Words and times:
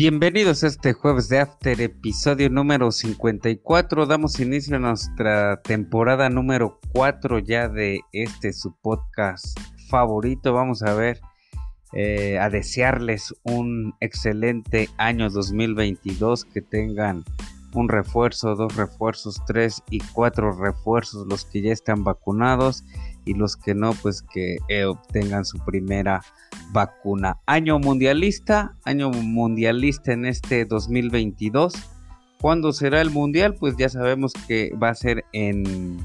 Bienvenidos 0.00 0.62
a 0.62 0.68
este 0.68 0.92
jueves 0.92 1.28
de 1.28 1.40
After, 1.40 1.80
episodio 1.80 2.48
número 2.48 2.92
54. 2.92 4.06
Damos 4.06 4.38
inicio 4.38 4.76
a 4.76 4.78
nuestra 4.78 5.60
temporada 5.62 6.30
número 6.30 6.78
4 6.92 7.40
ya 7.40 7.68
de 7.68 8.02
este 8.12 8.52
su 8.52 8.76
podcast 8.80 9.58
favorito. 9.90 10.52
Vamos 10.52 10.84
a 10.84 10.94
ver, 10.94 11.20
eh, 11.94 12.38
a 12.38 12.48
desearles 12.48 13.34
un 13.42 13.92
excelente 13.98 14.88
año 14.98 15.30
2022, 15.30 16.44
que 16.44 16.62
tengan 16.62 17.24
un 17.74 17.88
refuerzo, 17.88 18.54
dos 18.54 18.76
refuerzos, 18.76 19.42
tres 19.48 19.82
y 19.90 19.98
cuatro 20.12 20.52
refuerzos, 20.52 21.26
los 21.26 21.44
que 21.44 21.60
ya 21.60 21.72
están 21.72 22.04
vacunados 22.04 22.84
y 23.28 23.34
los 23.34 23.56
que 23.56 23.74
no, 23.74 23.92
pues 23.92 24.22
que 24.22 24.56
eh, 24.68 24.84
obtengan 24.84 25.44
su 25.44 25.58
primera 25.58 26.22
vacuna. 26.72 27.38
Año 27.46 27.78
mundialista, 27.78 28.74
año 28.84 29.10
mundialista 29.10 30.12
en 30.12 30.24
este 30.24 30.64
2022. 30.64 31.74
¿Cuándo 32.40 32.72
será 32.72 33.00
el 33.00 33.10
mundial? 33.10 33.54
Pues 33.54 33.76
ya 33.76 33.88
sabemos 33.88 34.32
que 34.46 34.72
va 34.82 34.90
a 34.90 34.94
ser 34.94 35.24
en, 35.32 35.98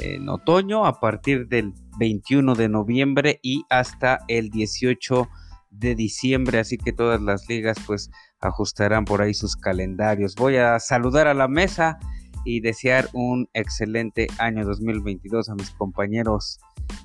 en 0.00 0.28
otoño, 0.28 0.84
a 0.84 0.98
partir 0.98 1.46
del 1.46 1.72
21 1.98 2.54
de 2.54 2.68
noviembre 2.68 3.38
y 3.42 3.64
hasta 3.70 4.18
el 4.28 4.50
18 4.50 5.28
de 5.70 5.94
diciembre, 5.94 6.58
así 6.58 6.78
que 6.78 6.92
todas 6.92 7.20
las 7.20 7.48
ligas 7.48 7.76
pues 7.86 8.10
ajustarán 8.40 9.04
por 9.04 9.22
ahí 9.22 9.34
sus 9.34 9.56
calendarios. 9.56 10.34
Voy 10.34 10.56
a 10.56 10.80
saludar 10.80 11.28
a 11.28 11.34
la 11.34 11.48
mesa 11.48 11.98
y 12.46 12.60
desear 12.60 13.08
un 13.12 13.48
excelente 13.52 14.28
año 14.38 14.64
2022 14.64 15.50
a 15.50 15.54
mis 15.54 15.70
compañeros. 15.70 16.60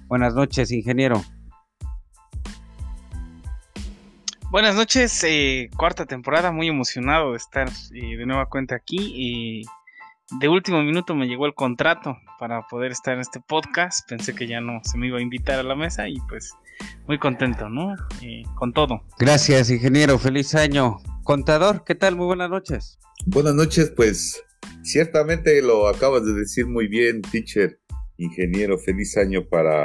Buenas 0.08 0.36
noches, 0.36 0.72
ingeniero. 0.72 1.22
Buenas 4.52 4.76
noches, 4.76 5.24
eh, 5.24 5.70
cuarta 5.76 6.06
temporada, 6.06 6.52
muy 6.52 6.68
emocionado 6.68 7.32
de 7.32 7.38
estar 7.38 7.70
eh, 7.70 8.18
de 8.18 8.26
nueva 8.26 8.46
cuenta 8.46 8.76
aquí. 8.76 8.98
y 9.00 9.64
de 10.40 10.48
último 10.48 10.82
minuto 10.82 11.14
me 11.14 11.28
llegó 11.28 11.46
el 11.46 11.54
contrato 11.54 12.18
para 12.40 12.66
poder 12.68 12.92
estar 12.92 13.16
en 13.16 13.20
este 13.20 13.42
podcast. 13.42 14.08
Pensé 14.08 14.34
que 14.34 14.48
ya 14.48 14.62
no 14.62 14.80
se 14.84 14.98
me 14.98 15.08
iba 15.08 15.18
a 15.18 15.22
invitar 15.22 15.60
a 15.60 15.64
la 15.64 15.76
mesa 15.76 16.08
y 16.08 16.20
pues 16.30 16.54
muy 17.08 17.18
contento, 17.18 17.68
¿no? 17.68 17.96
Eh, 18.22 18.44
con 18.56 18.72
todo. 18.72 19.02
Gracias, 19.20 19.70
ingeniero. 19.70 20.18
Feliz 20.20 20.56
año. 20.56 21.00
Contador, 21.24 21.84
¿qué 21.84 21.96
tal? 21.96 22.16
Muy 22.16 22.28
buenas 22.28 22.50
noches. 22.50 22.98
Buenas 23.26 23.56
noches, 23.56 23.92
pues 23.96 24.44
Ciertamente 24.84 25.62
lo 25.62 25.88
acabas 25.88 26.26
de 26.26 26.34
decir 26.34 26.68
muy 26.68 26.88
bien, 26.88 27.22
teacher, 27.22 27.80
ingeniero. 28.18 28.78
Feliz 28.78 29.16
año 29.18 29.46
para, 29.48 29.84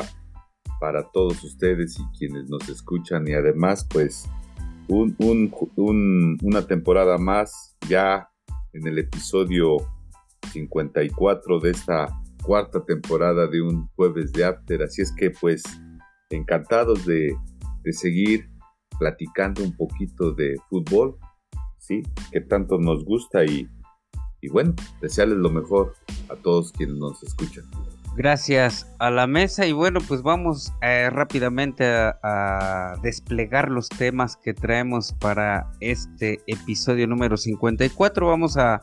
para 0.81 1.11
todos 1.13 1.43
ustedes 1.45 1.99
y 1.99 2.19
quienes 2.19 2.49
nos 2.49 2.69
escuchan. 2.69 3.27
Y 3.29 3.33
además, 3.33 3.87
pues, 3.91 4.29
un, 4.89 6.39
una 6.43 6.67
temporada 6.67 7.19
más 7.19 7.77
ya 7.89 8.29
en 8.73 8.87
el 8.87 8.99
episodio 8.99 9.77
54 10.53 11.61
de 11.61 11.71
esta 11.71 12.09
cuarta 12.43 12.85
temporada 12.85 13.47
de 13.47 13.61
un 13.61 13.89
jueves 13.97 14.33
de 14.33 14.45
After. 14.45 14.83
Así 14.83 15.03
es 15.03 15.13
que, 15.13 15.31
pues, 15.31 15.63
encantados 16.31 17.05
de, 17.07 17.37
de 17.83 17.93
seguir 17.93 18.49
platicando 18.99 19.63
un 19.63 19.77
poquito 19.77 20.33
de 20.33 20.57
fútbol, 20.69 21.19
¿sí? 21.79 22.03
Que 22.33 22.41
tanto 22.41 22.79
nos 22.79 23.05
gusta 23.05 23.45
y 23.45 23.69
y 24.47 24.49
bueno, 24.49 24.75
desearles 25.01 25.39
lo 25.39 25.51
mejor 25.51 25.95
a 26.31 26.37
todos 26.37 26.73
quienes 26.73 26.97
nos 26.97 27.23
escuchan. 27.23 27.65
Gracias 28.17 28.87
a 28.99 29.11
la 29.11 29.27
mesa 29.27 29.67
y 29.67 29.73
bueno, 29.73 30.01
pues 30.07 30.23
vamos 30.23 30.73
eh, 30.81 31.11
rápidamente 31.11 31.85
a, 31.87 32.95
desplegar 33.03 33.71
los 33.71 33.91
temas 33.91 34.37
que 34.37 34.55
traemos 34.55 35.13
para 35.13 35.71
este 35.81 36.41
episodio 36.47 37.07
número 37.07 37.37
54. 37.37 38.27
Vamos 38.27 38.57
a, 38.57 38.81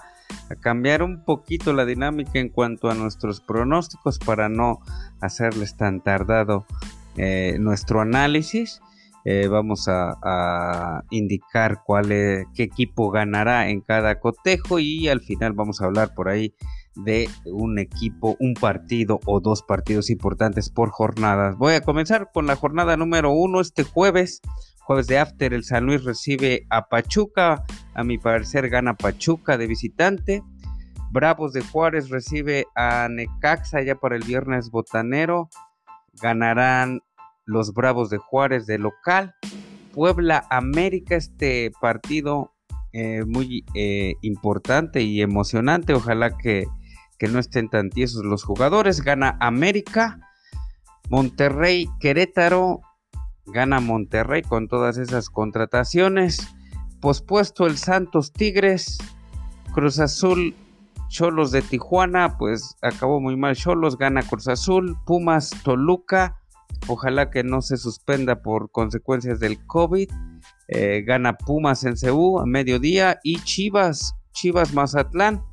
cambiar 0.62 1.04
un 1.04 1.24
poquito 1.24 1.74
la 1.74 1.86
dinámica 1.86 2.40
en 2.40 2.50
cuanto 2.50 2.90
a 2.90 2.96
nuestros 2.96 3.40
pronósticos 3.40 4.20
para 4.20 4.50
no 4.50 4.80
hacerles 5.22 5.78
tan 5.78 6.02
tardado 6.02 6.66
eh, 7.18 7.58
nuestro 7.60 8.02
análisis. 8.02 8.82
Eh, 9.26 9.48
vamos 9.48 9.88
a, 9.88 11.04
indicar 11.10 11.82
cuál 11.86 12.12
es, 12.12 12.46
qué 12.54 12.64
equipo 12.64 13.10
ganará 13.10 13.70
en 13.70 13.82
cada 13.82 14.20
cotejo 14.20 14.80
y 14.80 15.08
al 15.08 15.22
final 15.22 15.54
vamos 15.54 15.82
a 15.82 15.86
hablar 15.86 16.14
por 16.14 16.28
ahí 16.28 16.54
de 16.96 17.30
un 17.46 17.80
equipo, 17.80 18.36
un 18.40 18.54
partido 18.54 19.20
o 19.26 19.40
dos 19.40 19.64
partidos 19.64 20.10
importantes 20.10 20.70
por 20.70 20.90
jornadas. 20.90 21.58
Voy 21.58 21.74
a 21.74 21.82
comenzar 21.82 22.30
con 22.34 22.48
la 22.48 22.56
jornada 22.56 22.98
número 22.98 23.32
uno 23.32 23.62
este 23.62 23.84
jueves. 23.84 24.42
Jueves 24.82 25.08
de 25.08 25.18
After, 25.18 25.54
el 25.54 25.64
San 25.64 25.86
Luis 25.86 26.04
recibe 26.04 26.66
a 26.70 26.90
Pachuca. 26.90 27.64
A 27.94 28.04
mi 28.04 28.18
parecer 28.18 28.70
gana 28.70 28.96
Pachuca 28.96 29.58
de 29.58 29.68
visitante. 29.68 30.44
Bravos 31.12 31.54
de 31.54 31.62
Juárez 31.62 32.10
recibe 32.10 32.66
a 32.76 33.08
Necaxa 33.10 33.82
ya 33.82 33.96
para 33.96 34.16
el 34.16 34.24
viernes 34.24 34.70
botanero. 34.70 35.50
Ganarán 36.22 37.00
los 37.46 37.74
Bravos 37.74 38.10
de 38.10 38.18
Juárez 38.18 38.66
de 38.66 38.78
local. 38.78 39.36
Puebla 39.94 40.46
América, 40.50 41.16
este 41.16 41.72
partido 41.80 42.54
eh, 42.94 43.26
muy 43.26 43.66
eh, 43.74 44.16
importante 44.22 45.02
y 45.02 45.22
emocionante. 45.22 45.94
Ojalá 45.94 46.38
que, 46.38 46.66
que, 47.18 47.28
no 47.28 47.40
estén 47.40 47.70
tan 47.70 47.90
tiesos 47.90 48.24
los 48.24 48.44
jugadores. 48.44 49.02
Gana 49.02 49.38
América. 49.40 50.20
Monterrey 51.10 51.88
Querétaro. 52.00 52.82
Gana 53.46 53.80
Monterrey 53.80 54.42
con 54.42 54.68
todas 54.68 54.98
esas 54.98 55.30
contrataciones. 55.30 56.48
Pospuesto 57.02 57.66
el 57.66 57.78
Santos 57.78 58.32
Tigres. 58.32 58.98
Cruz 59.74 60.00
Azul 60.00 60.56
Cholos 61.10 61.52
de 61.52 61.62
Tijuana. 61.62 62.38
Pues 62.38 62.78
acabó 62.82 63.20
muy 63.20 63.36
mal 63.36 63.56
Cholos. 63.56 63.98
Gana 63.98 64.22
Cruz 64.22 64.48
Azul. 64.48 64.98
Pumas 65.06 65.50
Toluca. 65.64 66.43
Ojalá 66.88 67.30
que 67.30 67.44
no 67.44 67.62
se 67.62 67.78
suspenda 67.78 68.42
por 68.42 68.72
consecuencias 68.72 69.40
del 69.40 69.66
COVID. 69.66 70.10
Eh, 70.68 71.04
gana 71.06 71.38
Pumas 71.38 71.84
en 71.84 71.98
Ceú 71.98 72.40
a 72.40 72.46
mediodía 72.46 73.20
y 73.24 73.40
Chivas, 73.40 74.16
Chivas 74.32 74.74
Mazatlán. 74.74 75.44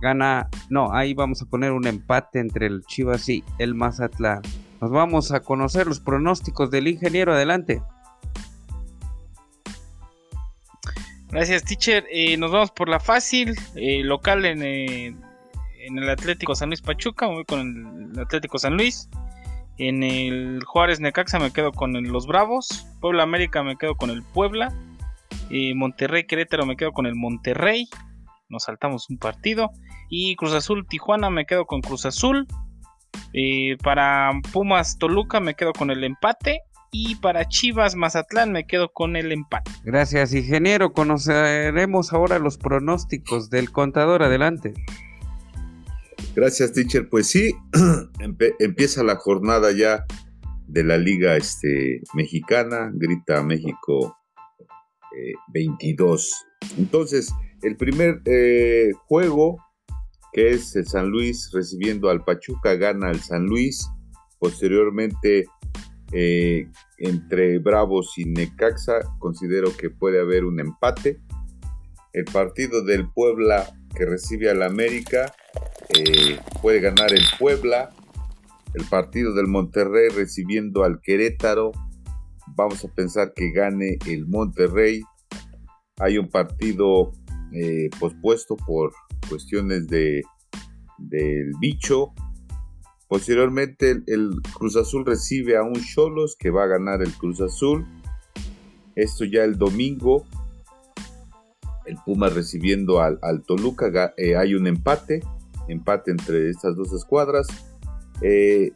Gana, 0.00 0.48
no, 0.70 0.92
ahí 0.92 1.12
vamos 1.12 1.42
a 1.42 1.46
poner 1.46 1.72
un 1.72 1.86
empate 1.86 2.40
entre 2.40 2.66
el 2.66 2.82
Chivas 2.86 3.28
y 3.28 3.44
el 3.58 3.74
Mazatlán. 3.74 4.42
Nos 4.80 4.90
vamos 4.90 5.30
a 5.32 5.40
conocer 5.40 5.86
los 5.86 6.00
pronósticos 6.00 6.70
del 6.70 6.88
ingeniero. 6.88 7.32
Adelante. 7.34 7.82
Gracias, 11.30 11.64
teacher. 11.64 12.06
Eh, 12.10 12.36
nos 12.36 12.50
vamos 12.50 12.70
por 12.72 12.88
la 12.88 12.98
fácil, 12.98 13.54
eh, 13.76 14.02
local 14.02 14.44
en, 14.44 14.62
el 14.62 16.10
Atlético 16.10 16.54
San 16.54 16.70
Luis 16.70 16.80
Pachuca. 16.80 17.26
Voy 17.26 17.44
con 17.44 18.10
el 18.12 18.18
Atlético 18.18 18.58
San 18.58 18.76
Luis. 18.76 19.08
En 19.82 20.02
el 20.02 20.62
Juárez 20.66 21.00
Necaxa 21.00 21.38
me 21.38 21.52
quedo 21.52 21.72
con 21.72 21.94
los 21.94 22.26
Bravos. 22.26 22.86
Puebla 23.00 23.22
América 23.22 23.62
me 23.62 23.78
quedo 23.78 23.94
con 23.94 24.10
el 24.10 24.22
Puebla. 24.22 24.74
Monterrey 25.74 26.26
Querétaro 26.26 26.66
me 26.66 26.76
quedo 26.76 26.92
con 26.92 27.06
el 27.06 27.14
Monterrey. 27.14 27.88
Nos 28.50 28.64
saltamos 28.64 29.08
un 29.08 29.16
partido. 29.16 29.70
Y 30.10 30.36
Cruz 30.36 30.52
Azul 30.52 30.86
Tijuana 30.86 31.30
me 31.30 31.46
quedo 31.46 31.64
con 31.64 31.80
Cruz 31.80 32.04
Azul. 32.04 32.46
para 33.82 34.32
Pumas 34.52 34.98
Toluca 34.98 35.40
me 35.40 35.54
quedo 35.54 35.72
con 35.72 35.90
el 35.90 36.04
empate. 36.04 36.60
Y 36.92 37.14
para 37.14 37.48
Chivas 37.48 37.94
Mazatlán 37.94 38.52
me 38.52 38.66
quedo 38.66 38.92
con 38.92 39.16
el 39.16 39.32
empate. 39.32 39.70
Gracias, 39.84 40.34
ingeniero. 40.34 40.92
Conoceremos 40.92 42.12
ahora 42.12 42.38
los 42.38 42.58
pronósticos 42.58 43.48
del 43.48 43.72
contador. 43.72 44.24
Adelante. 44.24 44.74
Gracias, 46.34 46.72
teacher. 46.72 47.08
Pues 47.08 47.26
sí, 47.26 47.52
empieza 48.60 49.02
la 49.02 49.16
jornada 49.16 49.72
ya 49.72 50.06
de 50.68 50.84
la 50.84 50.96
Liga 50.96 51.36
este, 51.36 52.02
Mexicana, 52.14 52.90
grita 52.94 53.42
México 53.42 54.16
22. 55.52 56.30
Eh, 56.30 56.66
Entonces, 56.78 57.34
el 57.62 57.76
primer 57.76 58.22
eh, 58.26 58.92
juego, 59.06 59.58
que 60.32 60.50
es 60.50 60.76
el 60.76 60.86
San 60.86 61.08
Luis 61.08 61.50
recibiendo 61.52 62.08
al 62.08 62.24
Pachuca, 62.24 62.76
gana 62.76 63.10
el 63.10 63.20
San 63.20 63.46
Luis. 63.46 63.88
Posteriormente, 64.38 65.46
eh, 66.12 66.68
entre 66.98 67.58
Bravos 67.58 68.16
y 68.16 68.24
Necaxa, 68.24 69.00
considero 69.18 69.76
que 69.76 69.90
puede 69.90 70.20
haber 70.20 70.44
un 70.44 70.60
empate. 70.60 71.20
El 72.12 72.24
partido 72.26 72.84
del 72.84 73.10
Puebla 73.10 73.68
que 73.94 74.06
recibe 74.06 74.50
al 74.50 74.62
América 74.62 75.32
eh, 75.90 76.38
puede 76.62 76.80
ganar 76.80 77.12
el 77.12 77.24
Puebla, 77.38 77.90
el 78.74 78.84
partido 78.84 79.34
del 79.34 79.46
Monterrey 79.46 80.08
recibiendo 80.08 80.84
al 80.84 81.00
Querétaro. 81.00 81.72
Vamos 82.54 82.84
a 82.84 82.88
pensar 82.88 83.32
que 83.34 83.50
gane 83.50 83.98
el 84.06 84.26
Monterrey. 84.26 85.02
Hay 85.98 86.18
un 86.18 86.28
partido 86.28 87.12
eh, 87.52 87.90
pospuesto 87.98 88.56
por 88.56 88.92
cuestiones 89.28 89.88
de 89.88 90.22
del 91.00 91.52
bicho. 91.60 92.12
Posteriormente 93.08 94.02
el, 94.06 94.30
Cruz 94.54 94.76
Azul 94.76 95.04
recibe 95.04 95.56
a 95.56 95.62
un 95.62 95.74
Cholos 95.74 96.36
que 96.38 96.50
va 96.50 96.64
a 96.64 96.68
ganar 96.68 97.02
el 97.02 97.12
Cruz 97.12 97.40
Azul. 97.40 97.86
Esto 98.94 99.24
ya 99.24 99.42
el 99.44 99.56
domingo, 99.56 100.26
el 101.90 101.96
Puma 102.04 102.28
recibiendo 102.28 103.00
al, 103.00 103.42
Toluca, 103.46 104.14
eh, 104.16 104.36
hay 104.36 104.54
un 104.54 104.66
empate, 104.66 105.20
empate 105.68 106.10
entre 106.10 106.48
estas 106.50 106.76
dos 106.76 106.92
escuadras. 106.92 107.48
Eh, 108.22 108.72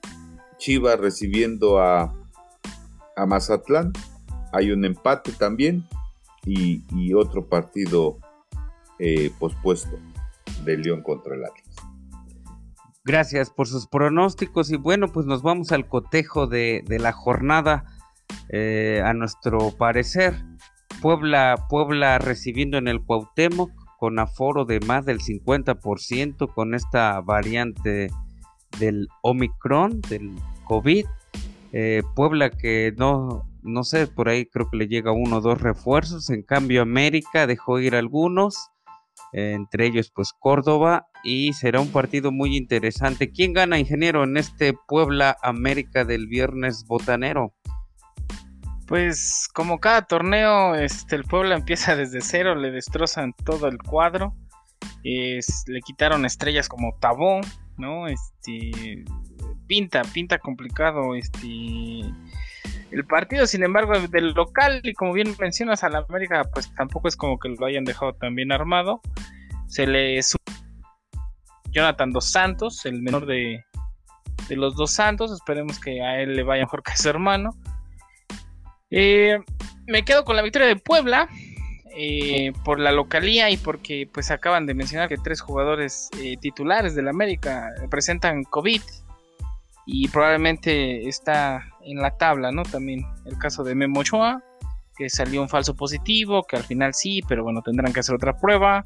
Chivas 0.59 0.99
recibiendo 0.99 1.79
a, 1.79 2.15
a 3.17 3.27
Mazatlán, 3.27 3.93
hay 4.53 4.71
un 4.71 4.85
empate 4.85 5.33
también 5.33 5.87
y, 6.47 7.15
otro 7.15 7.47
partido 7.47 8.19
eh, 8.99 9.31
pospuesto 9.39 9.99
de 10.65 10.77
León 10.77 11.03
contra 11.03 11.35
el 11.35 11.45
Atlas. 11.45 11.77
Gracias 13.05 13.51
por 13.51 13.67
sus 13.69 13.87
pronósticos 13.87 14.71
y 14.71 14.77
bueno, 14.77 15.13
pues 15.13 15.27
nos 15.27 15.43
vamos 15.43 15.73
al 15.73 15.89
cotejo 15.89 16.47
de, 16.47 16.85
la 16.89 17.13
jornada. 17.13 17.85
Eh, 18.49 19.03
a 19.05 19.13
nuestro 19.13 19.71
parecer, 19.73 20.35
Puebla, 21.05 21.67
Puebla 21.69 22.19
recibiendo 22.19 22.79
en 22.79 22.89
el 22.89 23.05
Cuauhtémoc 23.05 23.71
con 23.99 24.19
aforo 24.19 24.65
de 24.65 24.81
más 24.81 25.05
del 25.05 25.21
50% 25.21 26.55
con 26.55 26.73
esta 26.73 27.21
variante 27.21 28.09
del 28.79 29.09
Omicron, 29.21 30.01
del 30.09 30.35
COVID. 30.65 31.05
Eh, 31.75 32.03
Puebla 32.17 32.49
que 32.49 32.95
no, 32.97 33.47
no 33.62 33.85
sé, 33.85 34.06
por 34.06 34.31
ahí 34.31 34.47
creo 34.47 34.71
que 34.71 34.79
le 34.79 34.89
llega 34.89 35.12
uno 35.12 35.37
o 35.37 35.41
dos 35.43 35.61
refuerzos. 35.61 36.31
En 36.31 36.43
cambio, 36.43 36.81
América 36.81 37.47
dejó 37.47 37.81
ir 37.81 37.97
algunos, 37.97 38.71
entre 39.35 39.85
ellos 39.85 40.11
pues 40.11 40.33
Córdoba, 40.33 41.09
y 41.23 41.53
será 41.53 41.83
un 41.83 41.93
partido 41.93 42.33
muy 42.33 42.56
interesante. 42.56 43.31
¿Quién 43.31 43.53
gana, 43.53 43.79
ingeniero, 43.79 44.25
en 44.25 44.39
este 44.39 44.73
Puebla 44.89 45.37
América 45.43 46.06
del 46.06 46.29
viernes 46.29 46.87
botanero? 46.87 47.53
Pues 48.87 49.49
como 49.53 49.81
cada 49.81 50.03
torneo, 50.03 50.75
este, 50.75 51.17
el 51.17 51.25
Puebla 51.25 51.55
empieza 51.57 51.97
desde 51.97 52.21
cero, 52.21 52.55
le 52.55 52.71
destrozan 52.71 53.33
todo 53.45 53.69
el 53.69 53.79
cuadro, 53.79 54.35
le 55.03 55.81
quitaron 55.85 56.25
estrellas 56.25 56.69
como 56.69 56.97
Tabón, 57.01 57.43
¿no? 57.77 58.07
Este, 58.07 59.05
pinta, 59.67 60.03
pinta 60.03 60.39
complicado 60.39 61.15
este 61.15 62.05
el 62.95 63.05
partido, 63.05 63.47
sin 63.47 63.65
embargo, 63.65 63.99
del 64.09 64.33
local, 64.35 64.81
y 64.85 64.93
como 64.93 65.13
bien 65.13 65.35
mencionas, 65.41 65.83
a 65.83 65.89
la 65.89 66.05
América, 66.09 66.45
pues 66.53 66.73
tampoco 66.77 67.09
es 67.09 67.17
como 67.17 67.41
que 67.41 67.49
lo 67.49 67.67
hayan 67.67 67.85
dejado 67.85 68.15
tan 68.15 68.37
bien 68.37 68.53
armado. 68.53 69.01
Se 69.67 69.87
le 69.87 70.21
Jonathan 71.73 72.13
Dos 72.13 72.31
Santos, 72.31 72.87
el 72.87 73.03
menor 73.03 73.27
de, 73.27 73.65
de 74.49 74.57
los 74.57 74.77
Dos 74.77 74.93
Santos. 74.93 75.33
Esperemos 75.33 75.81
que 75.81 76.03
a 76.03 76.21
él 76.21 76.37
le 76.37 76.45
vaya 76.45 76.63
mejor 76.63 76.85
que 76.85 76.93
a 76.93 76.97
su 76.97 77.09
hermano. 77.09 77.51
Eh, 78.91 79.39
me 79.87 80.05
quedo 80.05 80.25
con 80.25 80.37
la 80.37 80.43
victoria 80.43 80.69
de 80.69 80.77
Puebla. 80.77 81.29
Eh, 81.97 82.53
por 82.65 82.81
la 82.81 82.91
localía 82.91 83.51
y 83.51 83.57
porque 83.57 84.09
pues 84.13 84.33
acaban 84.33 84.67
de 84.67 84.75
mencionar 84.75 85.09
que 85.09 85.17
tres 85.17 85.41
jugadores 85.41 86.11
eh, 86.21 86.37
titulares 86.41 86.97
del 86.97 87.07
América 87.07 87.73
presentan 87.89 88.43
COVID 88.43 88.83
y 89.87 90.09
probablemente 90.09 91.09
está 91.09 91.65
en 91.83 91.99
la 91.99 92.17
tabla, 92.17 92.51
¿no? 92.51 92.63
También 92.63 93.07
el 93.27 93.39
caso 93.39 93.63
de 93.65 93.75
Memo 93.75 94.01
Ochoa, 94.01 94.43
que 94.97 95.11
salió 95.11 95.43
un 95.43 95.49
falso 95.49 95.75
positivo, 95.75 96.45
que 96.45 96.57
al 96.57 96.65
final 96.65 96.95
sí, 96.95 97.23
pero 97.29 97.45
bueno, 97.45 97.63
tendrán 97.63 97.93
que 97.93 98.01
hacer 98.01 98.15
otra 98.15 98.37
prueba. 98.37 98.85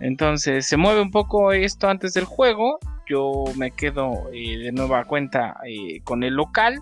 Entonces 0.00 0.66
se 0.66 0.76
mueve 0.76 1.00
un 1.00 1.10
poco 1.10 1.52
esto 1.52 1.88
antes 1.88 2.14
del 2.14 2.24
juego. 2.24 2.78
Yo 3.08 3.44
me 3.56 3.70
quedo 3.72 4.30
eh, 4.32 4.58
de 4.58 4.72
nueva 4.72 5.04
cuenta 5.04 5.56
eh, 5.66 6.00
con 6.04 6.22
el 6.22 6.34
local, 6.34 6.80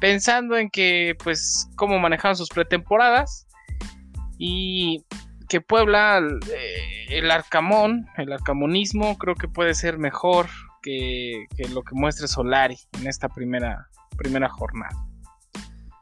pensando 0.00 0.56
en 0.56 0.70
que, 0.70 1.16
pues, 1.22 1.68
cómo 1.76 1.98
manejaron 1.98 2.36
sus 2.36 2.48
pretemporadas 2.48 3.46
y 4.38 5.04
que 5.48 5.60
Puebla, 5.60 6.20
eh, 6.52 7.06
el 7.10 7.30
arcamón, 7.30 8.06
el 8.16 8.32
arcamonismo, 8.32 9.16
creo 9.18 9.34
que 9.34 9.48
puede 9.48 9.74
ser 9.74 9.98
mejor 9.98 10.46
que, 10.82 11.46
lo 11.72 11.82
que 11.82 11.94
muestre 11.94 12.28
Solari 12.28 12.76
en 13.00 13.06
esta 13.06 13.28
primera, 13.28 13.88
primera 14.16 14.48
jornada. 14.48 14.94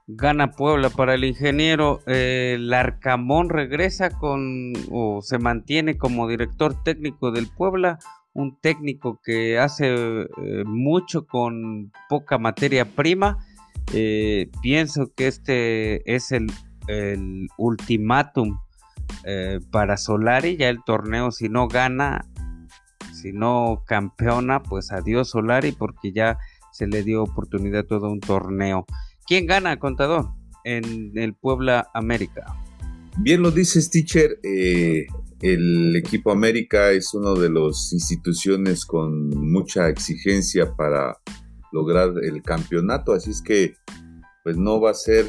Gana 0.09 0.51
Puebla 0.51 0.91
para 0.91 1.15
el 1.15 1.25
ingeniero. 1.25 2.01
el 2.07 2.73
Arcamón 2.75 3.49
regresa 3.49 4.11
con 4.11 4.73
o 4.91 5.23
se 5.23 5.39
mantiene 5.39 5.97
como 5.97 6.29
director 6.29 6.83
técnico 6.83 7.31
del 7.31 7.49
Puebla. 7.49 7.99
Un 8.35 8.59
técnico 8.61 9.21
que 9.23 9.59
hace 9.59 9.95
eh, 9.95 10.29
mucho 10.65 11.27
con 11.27 11.93
poca 12.09 12.39
materia 12.39 12.85
prima. 12.85 13.39
Eh, 13.93 14.51
pienso 14.63 15.13
que 15.15 15.27
este 15.29 16.15
es 16.15 16.33
el, 16.33 16.47
ultimátum 17.59 18.59
eh, 19.25 19.61
para 19.71 19.97
Solari. 19.97 20.57
Ya 20.57 20.69
el 20.69 20.83
torneo, 20.85 21.31
si 21.31 21.49
no 21.49 21.69
gana, 21.69 22.27
si 23.13 23.33
no 23.33 23.85
campeona, 23.87 24.63
pues 24.63 24.91
adiós 24.93 25.31
Solari 25.31 25.73
porque 25.73 26.13
ya 26.13 26.39
se 26.73 26.87
le 26.87 27.03
dio 27.03 27.23
oportunidad 27.23 27.85
todo 27.85 28.11
un 28.11 28.21
torneo. 28.21 28.87
¿Quién 29.27 29.47
gana, 29.47 29.79
contador, 29.79 30.31
en 30.65 31.13
el 31.17 31.35
Puebla 31.35 31.89
América? 31.95 32.57
Bien 33.19 33.43
lo 33.43 33.51
dice 33.51 33.81
Stitcher, 33.81 34.41
eh, 34.43 35.07
el 35.41 35.95
equipo 35.97 36.33
América 36.33 36.91
es 36.93 37.13
una 37.15 37.39
de 37.39 37.51
las 37.51 37.93
instituciones 37.93 38.87
con 38.87 39.29
mucha 39.29 39.89
exigencia 39.89 40.75
para 40.75 41.19
lograr 41.73 42.13
el 42.23 42.43
campeonato, 42.43 43.13
así 43.13 43.31
es 43.31 43.43
que 43.43 43.75
pues 44.45 44.57
no 44.57 44.81
va 44.81 44.91
a 44.91 44.95
ser 44.95 45.27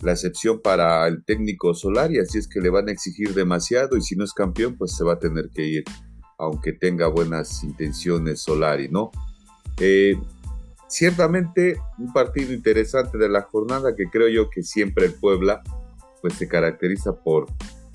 la 0.00 0.12
excepción 0.12 0.60
para 0.60 1.06
el 1.08 1.24
técnico 1.24 1.74
Solari, 1.74 2.18
así 2.18 2.38
es 2.38 2.46
que 2.46 2.60
le 2.60 2.70
van 2.70 2.88
a 2.88 2.92
exigir 2.92 3.34
demasiado 3.34 3.96
y 3.96 4.02
si 4.02 4.14
no 4.16 4.24
es 4.24 4.32
campeón 4.32 4.76
pues 4.76 4.96
se 4.96 5.04
va 5.04 5.14
a 5.14 5.18
tener 5.18 5.50
que 5.50 5.66
ir 5.66 5.84
aunque 6.38 6.72
tenga 6.72 7.08
buenas 7.08 7.64
intenciones 7.64 8.40
Solari, 8.40 8.88
¿no? 8.88 9.10
Eh, 9.80 10.16
ciertamente 10.88 11.80
un 11.98 12.12
partido 12.12 12.52
interesante 12.52 13.18
de 13.18 13.28
la 13.28 13.42
jornada 13.42 13.94
que 13.96 14.04
creo 14.04 14.28
yo 14.28 14.50
que 14.50 14.62
siempre 14.62 15.06
el 15.06 15.14
Puebla 15.14 15.62
pues 16.22 16.34
se 16.34 16.48
caracteriza 16.48 17.12
por, 17.12 17.46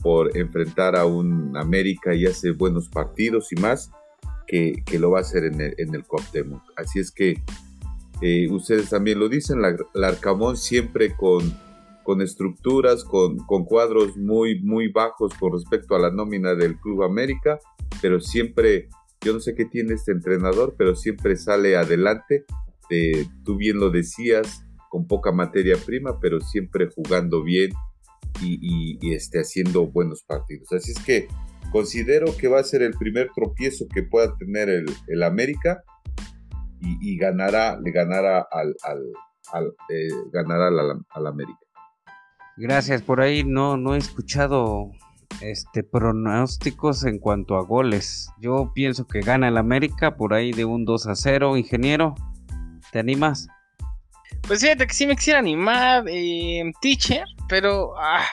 por 0.02 0.38
enfrentar 0.38 0.96
a 0.96 1.06
un 1.06 1.58
América 1.58 2.14
y 2.14 2.26
hace 2.26 2.52
buenos 2.52 2.90
partidos 2.90 3.52
y 3.52 3.56
más 3.56 3.92
que, 4.48 4.84
lo 5.00 5.12
va 5.12 5.20
a 5.20 5.22
hacer 5.22 5.46
en 5.46 5.60
el, 5.60 5.76
en 5.78 5.96
el 5.96 6.04
Así 6.76 7.00
es 7.00 7.12
que 7.12 7.42
eh, 8.26 8.48
ustedes 8.50 8.90
también 8.90 9.20
lo 9.20 9.28
dicen, 9.28 9.62
la, 9.62 9.76
Arcamón 10.08 10.56
siempre 10.56 11.14
con, 11.14 11.42
con 12.04 12.22
estructuras, 12.22 13.04
con, 13.04 13.38
con, 13.38 13.66
cuadros 13.66 14.16
muy, 14.16 14.62
muy 14.62 14.88
bajos 14.88 15.34
con 15.34 15.52
respecto 15.52 15.94
a 15.94 16.00
la 16.00 16.10
nómina 16.10 16.56
del 16.56 16.80
Club 16.80 17.04
América, 17.04 17.60
pero 18.02 18.22
siempre, 18.22 18.88
yo 19.20 19.34
no 19.34 19.42
sé 19.42 19.56
qué 19.56 19.66
tiene 19.66 19.96
este 19.96 20.14
entrenador, 20.14 20.76
pero 20.78 20.96
siempre 20.96 21.36
sale 21.36 21.76
adelante. 21.76 22.46
Eh, 22.90 23.26
tú 23.44 23.58
bien 23.58 23.78
lo 23.78 23.90
decías, 23.90 24.66
con 24.90 25.06
poca 25.06 25.34
materia 25.34 25.76
prima, 25.86 26.20
pero 26.22 26.40
siempre 26.40 26.88
jugando 26.96 27.44
bien 27.44 27.72
y, 28.42 28.98
y, 29.02 29.14
este, 29.14 29.40
haciendo 29.40 29.88
buenos 29.88 30.24
partidos. 30.24 30.72
Así 30.72 30.92
es 30.92 31.00
que 31.04 31.28
considero 31.74 32.28
que 32.38 32.48
va 32.48 32.60
a 32.60 32.64
ser 32.64 32.84
el 32.84 32.94
primer 32.94 33.32
tropiezo 33.36 33.86
que 33.94 34.04
pueda 34.04 34.38
tener 34.38 34.70
el, 34.70 35.24
América 35.24 35.84
y, 36.84 37.18
ganará, 37.18 37.80
le 37.80 37.92
ganará 37.92 38.48
al, 38.52 38.76
al, 39.52 39.68
eh, 39.90 40.10
ganará 40.32 40.68
al, 40.68 41.06
al 41.10 41.28
América. 41.28 41.60
Gracias, 42.58 43.02
por 43.02 43.22
ahí 43.22 43.44
no, 43.44 43.78
no 43.78 43.96
he 43.96 43.98
escuchado 43.98 44.92
este 45.42 45.84
pronósticos 45.84 47.06
en 47.06 47.20
cuanto 47.20 47.58
a 47.58 47.64
goles. 47.64 48.30
Yo 48.40 48.72
pienso 48.74 49.08
que 49.08 49.22
gana 49.22 49.48
el 49.48 49.58
América 49.58 50.16
por 50.16 50.34
ahí 50.34 50.52
de 50.52 50.66
un 50.66 50.86
2 50.86 51.08
a 51.08 51.16
0, 51.16 51.58
ingeniero. 51.58 52.16
¿Te 52.92 53.00
animas? 53.00 53.48
Pues 54.48 54.62
fíjate 54.62 54.86
que 54.88 54.94
sí 54.94 55.08
me 55.08 55.16
quisiera 55.16 55.40
animar, 55.40 56.04
eh, 56.08 56.72
teacher, 56.82 57.26
pero 57.48 57.94
ah, 57.98 58.26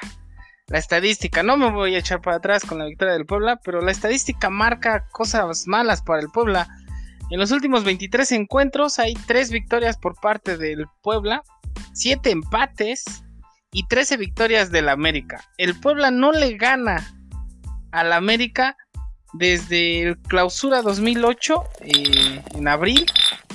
la 0.66 0.78
estadística, 0.78 1.42
no 1.42 1.56
me 1.56 1.70
voy 1.70 1.94
a 1.94 1.98
echar 1.98 2.20
para 2.20 2.36
atrás 2.36 2.64
con 2.64 2.78
la 2.78 2.86
victoria 2.86 3.14
del 3.14 3.26
Puebla, 3.26 3.60
pero 3.64 3.80
la 3.80 3.90
estadística 3.90 4.50
marca 4.50 5.06
cosas 5.12 5.66
malas 5.66 6.02
para 6.02 6.20
el 6.20 6.28
Puebla. 6.28 6.68
En 7.30 7.38
los 7.38 7.52
últimos 7.52 7.84
23 7.84 8.32
encuentros 8.32 8.98
hay 8.98 9.14
3 9.14 9.50
victorias 9.50 9.96
por 9.96 10.16
parte 10.20 10.56
del 10.56 10.86
Puebla, 11.00 11.44
7 11.92 12.28
empates 12.28 13.04
y 13.72 13.86
13 13.86 14.16
victorias 14.16 14.72
del 14.72 14.88
América. 14.88 15.44
El 15.56 15.78
Puebla 15.78 16.10
no 16.10 16.32
le 16.32 16.56
gana 16.56 17.14
al 17.92 18.12
América 18.12 18.76
desde 19.32 20.02
el 20.02 20.18
clausura 20.18 20.82
2008 20.82 21.62
eh, 21.82 22.42
en 22.56 22.66
abril, 22.66 23.06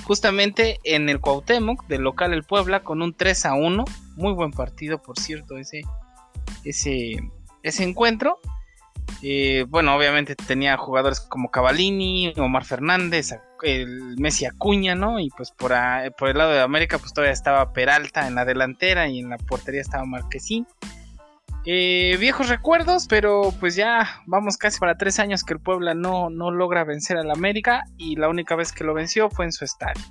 justamente 0.04 0.80
en 0.86 1.10
el 1.10 1.20
Cuauhtémoc, 1.20 1.86
del 1.88 2.04
local 2.04 2.34
el 2.34 2.44
Puebla, 2.44 2.82
con 2.82 3.02
un 3.02 3.14
3 3.14 3.46
a 3.46 3.56
1. 3.56 3.84
Muy 4.16 4.32
buen 4.32 4.52
partido, 4.52 5.02
por 5.02 5.20
cierto, 5.20 5.58
ese, 5.58 5.82
ese, 6.64 7.18
ese 7.62 7.84
encuentro. 7.84 8.40
Eh, 9.22 9.66
bueno, 9.70 9.96
obviamente 9.96 10.36
tenía 10.36 10.78
jugadores 10.78 11.20
como 11.20 11.50
Cavalini, 11.50 12.34
Omar 12.38 12.66
Fernández, 12.66 13.34
el 13.64 14.16
Messi 14.18 14.46
Acuña, 14.46 14.96
¿no? 14.96 15.20
Y 15.20 15.30
pues 15.30 15.52
por, 15.52 15.74
por 16.18 16.30
el 16.30 16.38
lado 16.38 16.52
de 16.52 16.62
América, 16.62 16.98
pues 16.98 17.14
todavía 17.14 17.34
estaba 17.34 17.74
Peralta 17.74 18.28
en 18.28 18.36
la 18.36 18.46
delantera 18.46 19.08
y 19.08 19.20
en 19.20 19.30
la 19.30 19.38
portería 19.38 19.82
estaba 19.82 20.06
Marquesín. 20.06 20.68
Eh, 21.68 22.18
viejos 22.20 22.50
recuerdos, 22.50 23.08
pero 23.08 23.52
pues 23.60 23.76
ya 23.76 24.22
vamos 24.28 24.58
casi 24.58 24.80
para 24.80 24.98
tres 24.98 25.18
años 25.20 25.44
que 25.44 25.54
el 25.54 25.60
Puebla 25.60 25.96
no, 25.96 26.30
logra 26.30 26.84
vencer 26.84 27.18
al 27.18 27.32
América 27.32 27.86
y 27.98 28.18
la 28.18 28.30
única 28.30 28.56
vez 28.56 28.72
que 28.72 28.84
lo 28.84 28.94
venció 28.94 29.32
fue 29.32 29.46
en 29.46 29.52
su 29.52 29.66
estadio. 29.66 30.04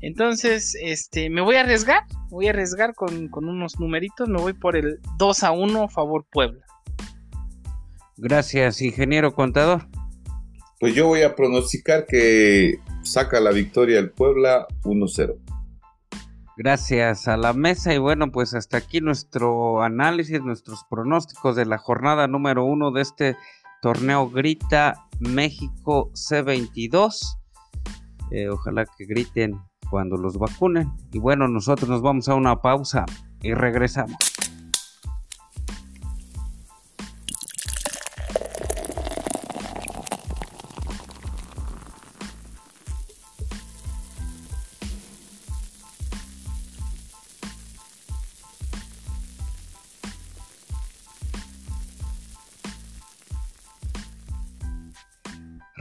Entonces, 0.00 0.76
este, 0.80 1.28
me 1.28 1.40
voy 1.40 1.56
a 1.56 1.62
arriesgar, 1.62 2.04
voy 2.30 2.46
a 2.46 2.50
arriesgar 2.50 2.94
con, 2.94 3.28
con 3.28 3.48
unos 3.48 3.80
numeritos, 3.80 4.28
me 4.28 4.38
voy 4.38 4.52
por 4.52 4.76
el 4.76 5.00
2 5.18 5.42
a 5.42 5.50
1 5.50 5.88
favor 5.88 6.24
Puebla. 6.30 6.65
Gracias, 8.16 8.80
ingeniero 8.82 9.34
contador. 9.34 9.86
Pues 10.80 10.94
yo 10.94 11.06
voy 11.06 11.22
a 11.22 11.34
pronosticar 11.34 12.06
que 12.06 12.78
saca 13.02 13.40
la 13.40 13.50
victoria 13.50 13.98
el 13.98 14.10
Puebla 14.10 14.66
1-0. 14.84 15.36
Gracias 16.58 17.28
a 17.28 17.36
la 17.36 17.52
mesa 17.52 17.92
y 17.94 17.98
bueno, 17.98 18.32
pues 18.32 18.54
hasta 18.54 18.78
aquí 18.78 19.00
nuestro 19.00 19.82
análisis, 19.82 20.40
nuestros 20.40 20.84
pronósticos 20.88 21.54
de 21.56 21.66
la 21.66 21.76
jornada 21.76 22.28
número 22.28 22.64
uno 22.64 22.92
de 22.92 23.02
este 23.02 23.36
torneo 23.82 24.30
Grita 24.30 25.06
México 25.20 26.10
C22. 26.14 27.38
Eh, 28.30 28.48
ojalá 28.48 28.86
que 28.86 29.04
griten 29.04 29.60
cuando 29.90 30.16
los 30.16 30.38
vacunen. 30.38 30.90
Y 31.12 31.18
bueno, 31.18 31.46
nosotros 31.46 31.88
nos 31.88 32.02
vamos 32.02 32.28
a 32.28 32.34
una 32.34 32.60
pausa 32.62 33.04
y 33.42 33.52
regresamos. 33.52 34.16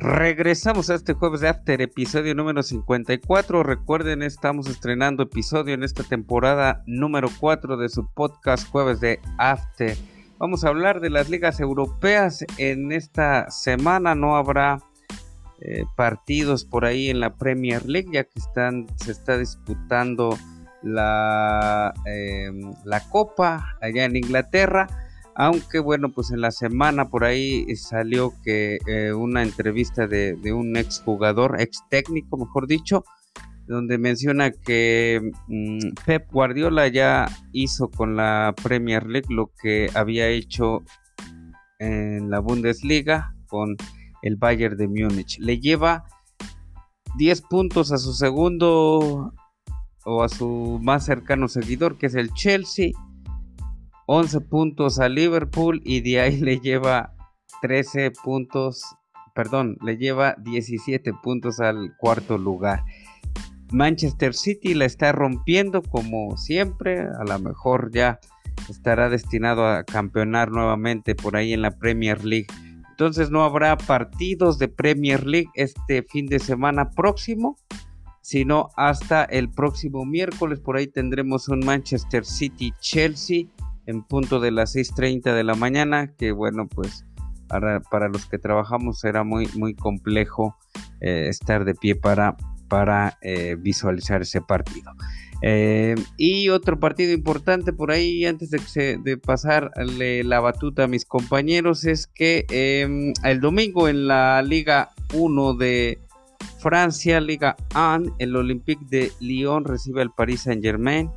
Regresamos 0.05 0.91
a 0.91 0.93
este 0.93 1.13
jueves 1.13 1.41
de 1.41 1.49
After, 1.49 1.81
episodio 1.81 2.35
número 2.35 2.61
54. 2.61 3.63
Recuerden, 3.63 4.21
estamos 4.21 4.67
estrenando 4.67 5.23
episodio 5.23 5.73
en 5.73 5.81
esta 5.81 6.03
temporada 6.03 6.83
número 6.85 7.27
4 7.39 7.75
de 7.75 7.89
su 7.89 8.05
podcast 8.13 8.69
Jueves 8.69 8.99
de 8.99 9.19
After. 9.39 9.97
Vamos 10.37 10.63
a 10.63 10.67
hablar 10.67 10.99
de 10.99 11.09
las 11.09 11.27
ligas 11.31 11.59
europeas. 11.59 12.45
En 12.59 12.91
esta 12.91 13.49
semana 13.49 14.13
no 14.13 14.35
habrá 14.35 14.77
eh, 15.59 15.85
partidos 15.95 16.65
por 16.65 16.85
ahí 16.85 17.09
en 17.09 17.19
la 17.19 17.33
Premier 17.33 17.83
League, 17.87 18.09
ya 18.13 18.25
que 18.25 18.37
están, 18.37 18.85
se 18.97 19.11
está 19.11 19.39
disputando 19.39 20.37
la, 20.83 21.95
eh, 22.05 22.51
la 22.83 22.99
Copa 23.09 23.75
allá 23.81 24.05
en 24.05 24.17
Inglaterra 24.17 24.87
aunque 25.35 25.79
bueno, 25.79 26.09
pues 26.09 26.31
en 26.31 26.39
la 26.39 26.51
semana 26.51 27.09
por 27.09 27.25
ahí 27.25 27.75
salió 27.75 28.33
que 28.43 28.79
eh, 28.87 29.11
una 29.11 29.43
entrevista 29.43 30.07
de, 30.07 30.37
un 30.53 30.77
ex 30.77 31.01
jugador, 31.03 31.59
ex 31.59 31.83
técnico, 31.89 32.37
mejor 32.37 32.67
dicho, 32.67 33.03
donde 33.67 33.97
menciona 33.97 34.51
que 34.51 35.21
mm, 35.47 35.89
Pep 36.05 36.31
Guardiola 36.31 36.87
ya 36.87 37.27
hizo 37.51 37.89
con 37.89 38.15
la 38.15 38.53
Premier 38.63 39.05
League 39.07 39.27
lo 39.29 39.51
que 39.61 39.89
había 39.93 40.29
hecho 40.29 40.83
en 41.79 42.29
la 42.29 42.39
Bundesliga 42.39 43.35
con 43.47 43.75
el 44.21 44.37
Bayern 44.37 44.77
de 44.77 44.87
Múnich. 44.87 45.37
Le 45.39 45.59
lleva 45.59 46.05
10 47.17 47.41
puntos 47.41 47.91
a 47.91 47.97
su 47.97 48.13
segundo 48.13 49.33
o 50.05 50.23
a 50.23 50.29
su 50.29 50.79
más 50.81 51.03
cercano 51.05 51.49
seguidor, 51.49 51.97
que 51.97 52.05
es 52.05 52.15
el 52.15 52.31
Chelsea 52.33 52.91
11 54.07 54.41
puntos 54.41 54.99
a 54.99 55.09
Liverpool 55.09 55.81
y 55.83 56.01
de 56.01 56.19
ahí 56.21 56.39
le 56.39 56.59
lleva 56.59 57.13
13 57.61 58.11
puntos, 58.11 58.83
perdón, 59.33 59.77
le 59.83 59.97
lleva 59.97 60.35
17 60.43 61.13
puntos 61.23 61.59
al 61.59 61.95
cuarto 61.97 62.37
lugar. 62.37 62.83
Manchester 63.71 64.33
City 64.33 64.73
la 64.73 64.85
está 64.85 65.11
rompiendo 65.11 65.81
como 65.81 66.37
siempre, 66.37 66.99
a 67.01 67.23
lo 67.23 67.39
mejor 67.39 67.91
ya 67.91 68.19
estará 68.69 69.09
destinado 69.09 69.67
a 69.67 69.83
campeonar 69.83 70.51
nuevamente 70.51 71.15
por 71.15 71.35
ahí 71.35 71.53
en 71.53 71.61
la 71.61 71.71
Premier 71.71 72.23
League. 72.23 72.47
Entonces 72.91 73.31
no 73.31 73.43
habrá 73.43 73.75
partidos 73.77 74.59
de 74.59 74.67
Premier 74.67 75.25
League 75.25 75.49
este 75.55 76.03
fin 76.03 76.27
de 76.27 76.39
semana 76.39 76.91
próximo, 76.91 77.57
sino 78.21 78.69
hasta 78.77 79.23
el 79.25 79.49
próximo 79.49 80.05
miércoles. 80.05 80.59
Por 80.59 80.77
ahí 80.77 80.87
tendremos 80.87 81.49
un 81.49 81.59
Manchester 81.59 82.23
City 82.23 82.71
Chelsea 82.79 83.47
en 83.85 84.03
punto 84.03 84.39
de 84.39 84.51
las 84.51 84.75
6.30 84.75 85.33
de 85.33 85.43
la 85.43 85.55
mañana, 85.55 86.13
que 86.17 86.31
bueno, 86.31 86.67
pues 86.67 87.05
para, 87.47 87.79
para 87.81 88.09
los 88.09 88.25
que 88.25 88.37
trabajamos 88.37 88.99
será 88.99 89.23
muy, 89.23 89.47
muy 89.55 89.75
complejo 89.75 90.55
eh, 91.01 91.27
estar 91.29 91.65
de 91.65 91.75
pie 91.75 91.95
para, 91.95 92.35
para 92.67 93.17
eh, 93.21 93.55
visualizar 93.59 94.21
ese 94.21 94.41
partido. 94.41 94.91
Eh, 95.41 95.95
y 96.17 96.49
otro 96.49 96.79
partido 96.79 97.13
importante 97.13 97.73
por 97.73 97.91
ahí, 97.91 98.25
antes 98.25 98.49
de, 98.49 98.97
de 98.97 99.17
pasarle 99.17 100.23
la 100.23 100.39
batuta 100.39 100.85
a 100.85 100.87
mis 100.87 101.05
compañeros, 101.05 101.85
es 101.85 102.07
que 102.07 102.45
em, 102.49 103.13
el 103.23 103.41
domingo 103.41 103.87
en 103.87 104.07
la 104.07 104.41
Liga 104.41 104.91
1 105.13 105.53
de 105.55 105.99
Francia, 106.59 107.19
Liga 107.19 107.55
1, 107.75 108.15
el 108.17 108.35
Olympique 108.35 108.85
de 108.89 109.11
Lyon 109.19 109.65
recibe 109.65 110.01
al 110.01 110.11
Paris 110.11 110.41
Saint 110.41 110.63
Germain 110.63 111.11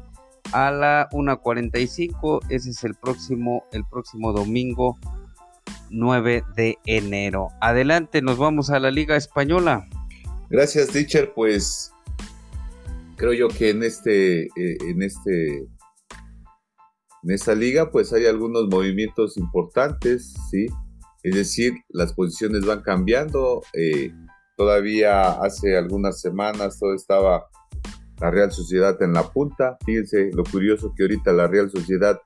a 0.53 0.71
la 0.71 1.09
1.45. 1.11 2.41
Ese 2.49 2.71
es 2.71 2.85
el 2.85 2.95
próximo, 2.95 3.65
el 3.73 3.85
próximo 3.91 4.33
domingo 4.33 4.97
9 5.91 6.45
de 6.57 6.79
enero. 6.87 7.49
Adelante, 7.61 8.23
nos 8.23 8.39
vamos 8.39 8.71
a 8.71 8.79
la 8.79 8.91
Liga 8.91 9.17
Española. 9.17 9.87
Gracias, 10.51 10.89
teacher. 10.89 11.33
Pues 11.35 11.93
creo 13.17 13.33
yo 13.33 13.49
que 13.49 13.71
en 13.71 13.83
este, 13.83 14.45
eh, 14.45 14.79
en 14.87 15.03
este, 15.03 15.59
en 17.23 17.31
esta 17.31 17.55
liga, 17.55 17.91
pues 17.91 18.13
hay 18.13 18.27
algunos 18.27 18.69
movimientos 18.69 19.37
importantes, 19.37 20.35
sí. 20.51 20.67
Es 21.23 21.35
decir, 21.35 21.75
las 21.89 22.15
posiciones 22.15 22.65
van 22.65 22.83
cambiando. 22.83 23.63
Eh, 23.75 24.13
todavía 24.57 25.33
hace 25.43 25.77
algunas 25.77 26.21
semanas 26.21 26.79
todo 26.79 26.95
estaba 26.95 27.47
la 28.21 28.31
Real 28.31 28.53
Sociedad 28.53 29.01
en 29.03 29.13
la 29.13 29.31
punta. 29.31 29.79
Fíjense 29.85 30.31
lo 30.33 30.45
curioso 30.45 30.93
que 30.97 31.05
ahorita 31.05 31.33
la 31.33 31.47
Real 31.47 31.71
Sociedad 31.71 32.21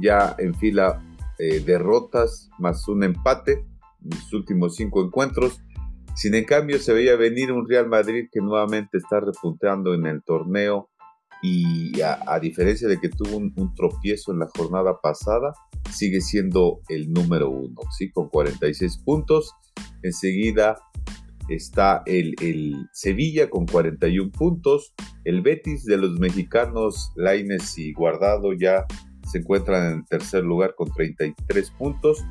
ya 0.00 0.34
enfila 0.38 1.02
eh, 1.38 1.60
derrotas 1.60 2.50
más 2.58 2.86
un 2.88 3.04
empate 3.04 3.64
en 4.04 4.12
sus 4.12 4.32
últimos 4.34 4.76
cinco 4.76 5.04
encuentros. 5.04 5.60
Sin 6.14 6.34
en 6.34 6.44
cambio 6.44 6.78
se 6.78 6.92
veía 6.92 7.16
venir 7.16 7.52
un 7.52 7.68
Real 7.68 7.88
Madrid 7.88 8.28
que 8.30 8.40
nuevamente 8.40 8.98
está 8.98 9.20
repunteando 9.20 9.94
en 9.94 10.06
el 10.06 10.22
torneo 10.22 10.90
y 11.42 12.00
a, 12.02 12.38
diferencia 12.38 12.86
de 12.86 13.00
que 13.00 13.08
tuvo 13.08 13.36
un, 13.36 13.52
un, 13.56 13.74
tropiezo 13.74 14.30
en 14.30 14.38
la 14.38 14.48
jornada 14.56 15.00
pasada, 15.00 15.52
sigue 15.90 16.20
siendo 16.20 16.82
el 16.88 17.12
número 17.12 17.50
uno, 17.50 17.80
¿sí? 17.98 18.12
con 18.12 18.28
46 18.28 18.98
puntos. 18.98 19.52
Enseguida 20.04 20.78
está 21.48 22.02
el, 22.06 22.34
Sevilla 22.92 23.48
con 23.50 23.66
41 23.66 24.30
puntos, 24.30 24.94
el 25.24 25.42
Betis 25.42 25.84
de 25.84 25.96
los 25.96 26.18
mexicanos 26.18 27.12
Laines 27.16 27.78
y 27.78 27.92
Guardado 27.92 28.52
ya 28.52 28.86
se 29.30 29.38
encuentran 29.38 29.92
en 29.92 30.04
tercer 30.04 30.44
lugar 30.44 30.74
con 30.74 30.92
33 30.92 31.70
puntos. 31.72 32.24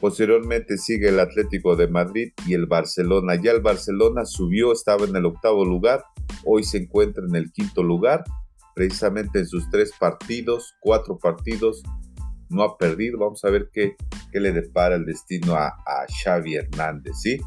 Posteriormente 0.00 0.78
sigue 0.78 1.08
el 1.08 1.18
Atlético 1.18 1.74
de 1.74 1.88
Madrid 1.88 2.32
y 2.46 2.54
el 2.54 2.66
Barcelona. 2.66 3.34
Ya 3.34 3.52
el 3.52 3.60
Barcelona 3.60 4.24
subió, 4.24 4.72
estaba 4.72 5.04
en 5.04 5.16
el 5.16 5.26
octavo 5.26 5.64
lugar, 5.64 6.04
hoy 6.44 6.62
se 6.62 6.78
encuentra 6.78 7.24
en 7.28 7.34
el 7.34 7.50
quinto 7.52 7.82
lugar, 7.82 8.24
precisamente 8.74 9.40
en 9.40 9.46
sus 9.46 9.68
tres 9.70 9.92
partidos, 9.98 10.76
cuatro 10.80 11.18
partidos, 11.18 11.82
no 12.48 12.62
ha 12.62 12.78
perdido. 12.78 13.18
Vamos 13.18 13.44
a 13.44 13.50
ver 13.50 13.70
qué, 13.72 13.96
qué 14.30 14.40
le 14.40 14.52
depara 14.52 14.94
el 14.94 15.04
destino 15.04 15.54
a, 15.54 15.68
a 15.68 16.06
Xavi 16.22 16.54
Hernández, 16.54 17.14
¿sí? 17.20 17.40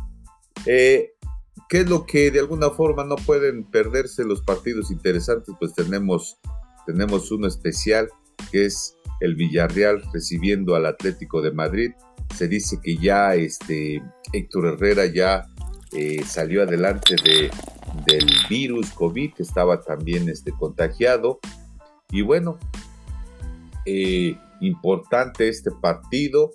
Eh, 0.66 1.14
¿Qué 1.70 1.82
es 1.82 1.90
lo 1.90 2.06
que 2.06 2.32
de 2.32 2.40
alguna 2.40 2.70
forma 2.70 3.04
no 3.06 3.16
pueden 3.16 3.64
perderse 3.64 4.26
los 4.26 4.42
partidos 4.42 4.92
interesantes? 4.92 5.56
Pues 5.60 5.74
tenemos, 5.74 6.38
tenemos 6.86 7.32
uno 7.32 7.48
especial 7.48 8.10
que 8.52 8.66
es 8.66 8.98
el 9.22 9.36
Villarreal 9.36 10.04
recibiendo 10.12 10.76
al 10.76 10.86
Atlético 10.86 11.42
de 11.42 11.52
Madrid. 11.52 11.92
Se 12.36 12.48
dice 12.48 12.80
que 12.82 12.98
ya 12.98 13.36
este, 13.36 14.02
Héctor 14.34 14.74
Herrera 14.74 15.06
ya 15.06 15.46
eh, 15.94 16.24
salió 16.26 16.64
adelante 16.64 17.16
de, 17.24 17.52
del 18.06 18.30
virus 18.50 18.90
COVID, 18.92 19.34
que 19.34 19.44
estaba 19.44 19.82
también 19.82 20.28
este, 20.28 20.52
contagiado. 20.52 21.40
Y 22.10 22.22
bueno, 22.22 22.60
eh, 23.86 24.36
importante 24.60 25.48
este 25.48 25.72
partido. 25.72 26.52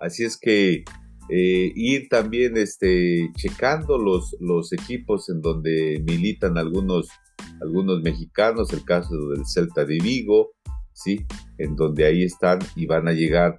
Así 0.00 0.24
es 0.24 0.36
que 0.36 0.84
eh, 1.28 1.72
ir 1.74 2.08
también 2.08 2.56
este, 2.56 3.30
checando 3.36 3.98
los, 3.98 4.36
los 4.40 4.72
equipos 4.72 5.28
en 5.28 5.40
donde 5.40 6.02
militan 6.06 6.58
algunos, 6.58 7.08
algunos 7.60 8.02
mexicanos, 8.02 8.72
el 8.72 8.84
caso 8.84 9.14
del 9.30 9.46
Celta 9.46 9.84
de 9.84 9.98
Vigo, 9.98 10.52
¿sí? 10.92 11.24
En 11.58 11.76
donde 11.76 12.04
ahí 12.04 12.24
están 12.24 12.58
y 12.76 12.86
van 12.86 13.08
a 13.08 13.12
llegar 13.12 13.58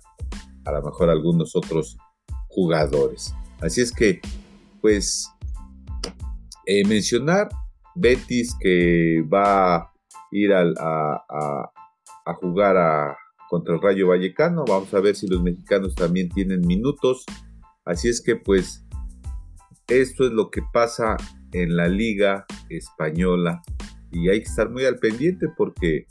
a 0.66 0.72
lo 0.72 0.82
mejor 0.84 1.10
algunos 1.10 1.56
otros 1.56 1.98
jugadores. 2.48 3.34
Así 3.62 3.82
es 3.82 3.92
que, 3.92 4.20
pues, 4.82 5.30
eh, 6.66 6.86
mencionar 6.88 7.50
Betis 7.96 8.56
que 8.60 9.24
va 9.32 9.76
a 9.76 9.94
ir 10.32 10.54
a, 10.54 10.64
a, 12.26 12.34
jugar 12.36 12.78
a, 12.78 13.18
contra 13.50 13.76
el 13.76 13.82
Rayo 13.82 14.08
Vallecano. 14.08 14.66
Vamos 14.66 14.94
a 14.94 15.00
ver 15.00 15.16
si 15.16 15.28
los 15.28 15.42
mexicanos 15.42 15.96
también 15.96 16.30
tienen 16.30 16.62
minutos. 16.62 17.26
Así 17.86 18.10
es 18.10 18.22
que, 18.22 18.36
pues, 18.36 18.86
esto 19.88 20.26
es 20.26 20.32
lo 20.32 20.50
que 20.50 20.62
pasa 20.72 21.18
en 21.52 21.76
la 21.76 21.88
Liga 21.88 22.46
Española 22.70 23.62
y 24.12 24.30
hay 24.30 24.40
que 24.40 24.50
estar 24.50 24.70
muy 24.70 24.86
al 24.86 24.98
pendiente 25.00 25.48
porque, 25.58 26.08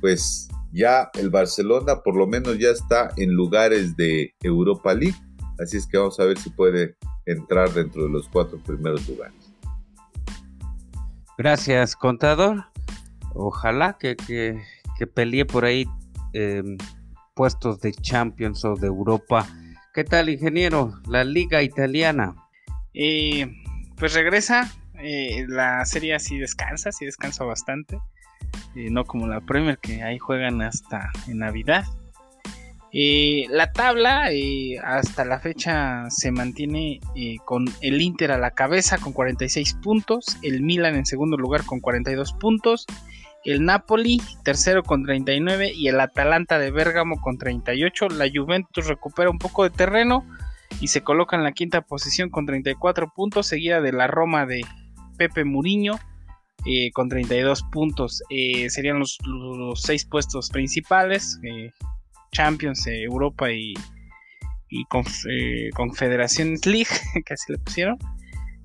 pues, 0.00 0.48
ya 0.72 1.10
el 1.14 1.30
Barcelona 1.30 2.02
por 2.02 2.16
lo 2.16 2.26
menos 2.26 2.58
ya 2.58 2.68
está 2.68 3.10
en 3.16 3.32
lugares 3.32 3.96
de 3.96 4.34
Europa 4.42 4.94
League, 4.94 5.16
así 5.58 5.78
es 5.78 5.86
que 5.86 5.98
vamos 5.98 6.20
a 6.20 6.24
ver 6.24 6.38
si 6.38 6.50
puede 6.50 6.96
entrar 7.24 7.72
dentro 7.72 8.04
de 8.04 8.10
los 8.10 8.28
cuatro 8.28 8.58
primeros 8.62 9.08
lugares. 9.08 9.34
Gracias, 11.38 11.96
contador. 11.96 12.64
Ojalá 13.34 13.98
que, 13.98 14.16
que, 14.16 15.06
pelee 15.06 15.44
por 15.44 15.64
ahí 15.64 15.86
em, 16.32 16.78
puestos 17.34 17.80
de 17.80 17.92
Champions 17.92 18.64
o 18.64 18.74
de 18.74 18.86
Europa. 18.86 19.46
¿Qué 19.96 20.04
tal, 20.04 20.28
ingeniero? 20.28 20.92
La 21.08 21.24
liga 21.24 21.62
italiana. 21.62 22.34
Eh, 22.92 23.50
pues 23.96 24.12
regresa. 24.12 24.70
Eh, 24.98 25.46
la 25.48 25.82
serie 25.86 26.14
así 26.14 26.36
descansa, 26.36 26.92
sí 26.92 27.06
descansa 27.06 27.44
bastante 27.44 27.98
no 28.74 29.06
como 29.06 29.26
la 29.26 29.40
Premier 29.40 29.78
que 29.78 30.02
ahí 30.02 30.18
juegan 30.18 30.60
hasta 30.60 31.10
en 31.28 31.38
Navidad. 31.38 31.84
la 32.92 33.72
tabla 33.72 34.28
hasta 34.84 35.24
la 35.24 35.40
fecha 35.40 36.10
se 36.10 36.30
mantiene 36.30 37.00
con 37.46 37.64
el 37.80 38.02
Inter 38.02 38.32
a 38.32 38.38
la 38.38 38.50
cabeza 38.50 38.98
con 38.98 39.14
46 39.14 39.78
puntos, 39.82 40.36
el 40.42 40.62
Milan 40.62 40.94
en 40.94 41.06
segundo 41.06 41.38
lugar 41.38 41.64
con 41.64 41.80
42 41.80 42.34
puntos, 42.34 42.84
el 43.46 43.64
Napoli 43.64 44.20
tercero 44.42 44.82
con 44.82 45.04
39 45.04 45.72
y 45.72 45.86
el 45.86 46.00
Atalanta 46.00 46.58
de 46.58 46.72
Bérgamo 46.72 47.20
con 47.20 47.38
38. 47.38 48.08
La 48.08 48.26
Juventus 48.32 48.88
recupera 48.88 49.30
un 49.30 49.38
poco 49.38 49.62
de 49.62 49.70
terreno 49.70 50.26
y 50.80 50.88
se 50.88 51.02
coloca 51.02 51.36
en 51.36 51.44
la 51.44 51.52
quinta 51.52 51.80
posición 51.82 52.28
con 52.28 52.44
34 52.44 53.12
puntos, 53.14 53.46
seguida 53.46 53.80
de 53.80 53.92
la 53.92 54.08
Roma 54.08 54.46
de 54.46 54.62
Pepe 55.16 55.44
Muriño 55.44 55.94
eh, 56.66 56.90
con 56.92 57.08
32 57.08 57.62
puntos. 57.70 58.20
Eh, 58.30 58.68
serían 58.68 58.98
los, 58.98 59.16
seis 59.76 60.04
puestos 60.04 60.50
principales. 60.50 61.38
Eh, 61.44 61.70
Champions, 62.32 62.84
Europa 62.88 63.52
y, 63.52 63.74
y 64.68 64.84
Confederaciones 65.72 66.66
League, 66.66 66.90
que 67.24 67.32
así 67.32 67.52
le 67.52 67.58
pusieron. 67.58 67.96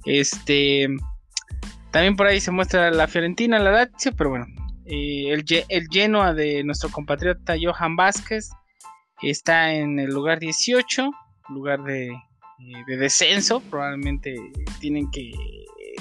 Este, 0.05 0.87
también 1.91 2.15
por 2.15 2.25
ahí 2.25 2.39
se 2.39 2.49
muestra 2.49 2.89
la 2.89 3.07
Fiorentina, 3.07 3.59
la 3.59 3.71
Lazio, 3.71 4.13
pero 4.17 4.31
bueno, 4.31 4.47
el, 4.91 5.45
el 5.69 5.87
Genoa 5.89 6.33
de 6.33 6.63
nuestro 6.63 6.89
compatriota 6.89 7.55
Johan 7.61 7.95
Vázquez 7.95 8.49
está 9.21 9.73
en 9.73 9.99
el 9.99 10.09
lugar 10.09 10.39
18, 10.39 11.11
lugar 11.49 11.83
de, 11.83 12.11
de 12.87 12.97
descenso. 12.97 13.61
Probablemente 13.61 14.35
tienen 14.79 15.09
que 15.11 15.31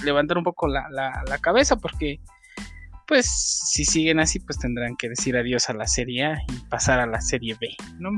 levantar 0.02 0.38
un 0.38 0.44
poco 0.44 0.66
la, 0.68 1.38
cabeza 1.40 1.76
porque 1.76 2.20
pues 3.06 3.26
si 3.26 3.84
siguen 3.84 4.20
así 4.20 4.38
pues 4.40 4.58
tendrán 4.58 4.96
que 4.96 5.08
decir 5.08 5.36
adiós 5.36 5.68
a 5.68 5.74
la 5.74 5.86
Serie 5.86 6.24
A 6.24 6.42
y 6.48 6.68
pasar 6.68 7.00
a 7.00 7.06
la 7.06 7.20
Serie 7.20 7.56
B, 7.60 7.68
¿no? 7.98 8.10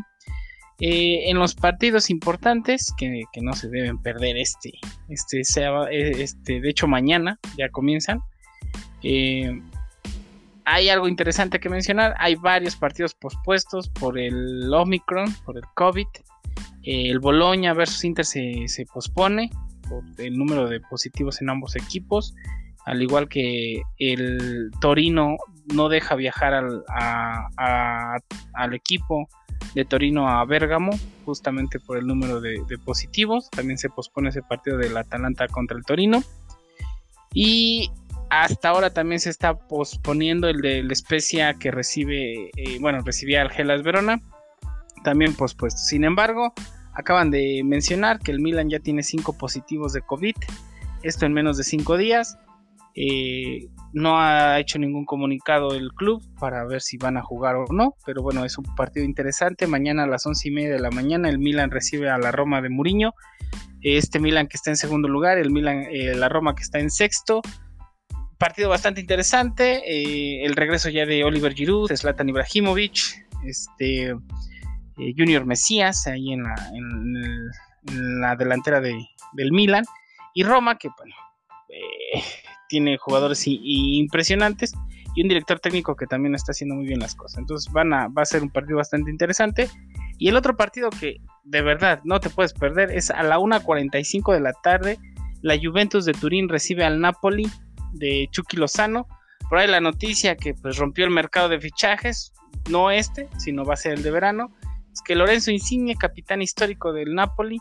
Eh, 0.81 1.31
en 1.31 1.39
los 1.39 1.55
partidos 1.55 2.11
importantes 2.11 2.93
que, 2.99 3.25
no 3.41 3.53
se 3.53 3.69
deben 3.69 4.03
perder 4.03 4.37
este, 4.37 4.73
este, 5.09 5.43
este, 6.23 6.61
de 6.61 6.69
hecho 6.69 6.89
mañana 6.89 7.39
ya 7.57 7.69
comienzan. 7.69 8.21
Eh, 9.03 9.61
hay 10.65 10.89
algo 10.89 11.09
interesante 11.09 11.61
que 11.61 11.69
mencionar, 11.69 12.15
hay 12.19 12.35
varios 12.35 12.77
partidos 12.77 13.15
pospuestos 13.15 13.89
por 13.89 14.19
el 14.19 14.73
Omicron, 14.73 15.33
por 15.45 15.57
el 15.57 15.65
COVID. 15.75 16.07
Eh, 16.83 17.11
el 17.11 17.19
Boloña 17.19 17.75
versus 17.75 18.05
Inter 18.05 18.25
se, 18.25 18.67
se 18.67 18.87
pospone 18.87 19.51
el 20.19 20.37
número 20.37 20.69
de 20.69 20.81
positivos 20.81 21.43
en 21.43 21.51
ambos 21.51 21.77
equipos, 21.77 22.35
al 22.87 23.03
igual 23.03 23.29
que 23.29 23.83
el 23.99 24.71
Torino 24.81 25.37
no 25.75 25.89
deja 25.89 26.15
viajar 26.15 26.55
al, 26.55 26.83
al 28.55 28.75
equipo 28.75 29.29
de 29.75 29.85
Torino 29.85 30.29
a 30.29 30.45
Bérgamo, 30.45 30.93
justamente 31.25 31.79
por 31.81 31.97
el 31.99 32.07
número 32.07 32.41
de, 32.41 32.63
positivos. 32.85 33.49
También 33.51 33.79
se 33.79 33.89
pospone 33.89 34.31
ese 34.31 34.43
partido 34.43 34.77
del 34.77 34.97
Atalanta 34.97 35.47
contra 35.49 35.77
el 35.77 35.85
Torino. 35.85 36.23
Y 37.35 37.91
hasta 38.41 38.71
ahora 38.71 38.91
también 38.91 39.21
se 39.21 39.31
está 39.31 39.55
posponiendo 39.55 40.49
el 40.49 40.61
de 40.61 40.83
la 40.83 40.93
Especia 40.93 41.55
que 41.55 41.71
recibe, 41.71 42.51
eh, 42.57 42.79
bueno, 42.81 43.01
recibía 43.05 43.43
al 43.43 43.51
Gelas 43.51 43.83
Verona, 43.83 44.21
también 45.05 45.35
pospuesto. 45.35 45.81
Sin 45.81 46.05
embargo, 46.05 46.55
Acaban 46.95 47.31
de 47.31 47.63
mencionar 47.65 48.19
que 48.19 48.33
el 48.33 48.41
Milan 48.41 48.69
ya 48.69 48.79
tiene 48.79 49.03
5 49.03 49.39
positivos 49.39 49.95
de 49.95 50.03
COVID, 50.03 50.35
esto 51.03 51.25
en 51.25 51.33
menos 51.33 51.57
de 51.57 51.65
5 51.65 51.97
días. 51.97 52.39
Eh, 52.95 53.69
no 53.95 54.21
ha 54.21 54.61
hecho 54.61 54.79
ningún 54.79 55.07
comunicado 55.07 55.75
el 55.75 55.91
club 55.93 56.23
para 56.39 56.67
ver 56.67 56.83
si 56.83 56.99
van 56.99 57.17
a 57.17 57.23
jugar 57.23 57.57
o 57.57 57.65
no, 57.73 57.97
pero 58.05 58.23
bueno, 58.23 58.45
es 58.45 58.59
un 58.59 58.65
partido 58.77 59.07
interesante. 59.07 59.67
Mañana 59.67 60.05
a 60.05 60.07
las 60.07 60.27
11 60.27 60.49
y 60.49 60.51
media 60.51 60.73
de 60.73 60.81
la 60.81 60.91
mañana 60.91 61.31
el 61.31 61.39
Milan 61.39 61.71
recibe 61.71 62.11
a 62.11 62.19
la 62.19 62.31
Roma 62.31 62.61
de 62.61 62.69
Muriño. 62.69 63.15
Este 63.81 64.21
Milan 64.21 64.47
que 64.47 64.59
está 64.59 64.71
en 64.71 64.77
segundo 64.77 65.09
lugar, 65.09 65.39
el 65.39 65.51
Milan, 65.51 65.87
eh, 65.91 66.15
la 66.15 66.29
Roma 66.29 66.55
que 66.55 66.63
está 66.63 66.79
en 66.79 66.91
sexto. 66.91 67.41
Partido 68.43 68.71
bastante 68.71 69.01
interesante. 69.01 69.83
Eh, 69.87 70.45
el 70.45 70.57
regreso 70.57 70.89
ya 70.89 71.07
de 71.07 71.23
Oliver 71.23 71.55
Giroud, 71.55 71.93
Zlatan 71.95 72.29
Ibrahimovic, 72.29 73.25
este 73.45 74.09
eh, 74.09 75.15
Junior 75.17 75.47
Mesías 75.47 76.09
ahí 76.09 76.33
en 76.33 76.43
la, 78.21 78.35
delantera 78.35 78.81
del 78.81 79.53
Milan 79.53 79.85
y 80.35 80.43
Roma 80.43 80.77
que 80.77 80.89
bueno 80.99 81.15
eh, 81.69 82.21
tiene 82.69 82.97
jugadores 82.97 83.45
impresionantes 83.47 84.73
y 85.15 85.23
un 85.23 85.29
director 85.29 85.61
técnico 85.61 85.95
que 85.95 86.07
también 86.07 86.35
está 86.35 86.51
haciendo 86.51 86.75
muy 86.75 86.87
bien 86.87 86.99
las 86.99 87.15
cosas 87.15 87.39
entonces 87.39 87.73
van 87.73 87.95
a, 87.95 88.09
va 88.09 88.23
a 88.23 88.27
ser 88.27 88.43
un 88.43 88.51
partido 88.51 88.79
bastante 88.79 89.13
interesante 89.13 89.71
y 90.19 90.29
el 90.29 90.37
otro 90.37 90.57
partido 90.57 90.91
que 90.91 91.19
de 91.45 91.63
verdad 91.63 92.01
no 92.03 92.19
te 92.19 92.29
puedes 92.29 92.55
perder 92.55 92.91
es 92.91 93.11
a 93.11 93.23
la 93.23 93.39
1.45 93.39 94.35
de 94.35 94.41
la 94.41 94.53
tarde 94.53 94.99
la 95.43 95.57
Juventus 95.57 96.05
de 96.05 96.13
Turín 96.13 96.49
recibe 96.49 96.85
al 96.85 97.01
Napoli 97.01 97.49
de 97.93 98.29
Chucky 98.31 98.57
Lozano 98.57 99.07
por 99.49 99.59
ahí 99.59 99.69
la 99.69 99.81
noticia 99.81 100.37
que 100.37 100.55
pues 100.55 100.77
rompió 100.77 101.05
el 101.05 101.11
mercado 101.11 101.49
de 101.49 101.61
fichajes 101.61 102.33
no 102.71 102.91
este 102.91 103.29
sino 103.39 103.65
va 103.65 103.75
a 103.75 103.77
ser 103.77 103.95
el 103.95 104.03
de 104.03 104.11
verano 104.11 104.53
es 104.93 105.01
que 105.01 105.15
Lorenzo 105.15 105.51
Insigne, 105.51 105.97
capitán 105.97 106.43
histórico 106.43 106.93
del 106.93 107.15
Napoli, 107.15 107.59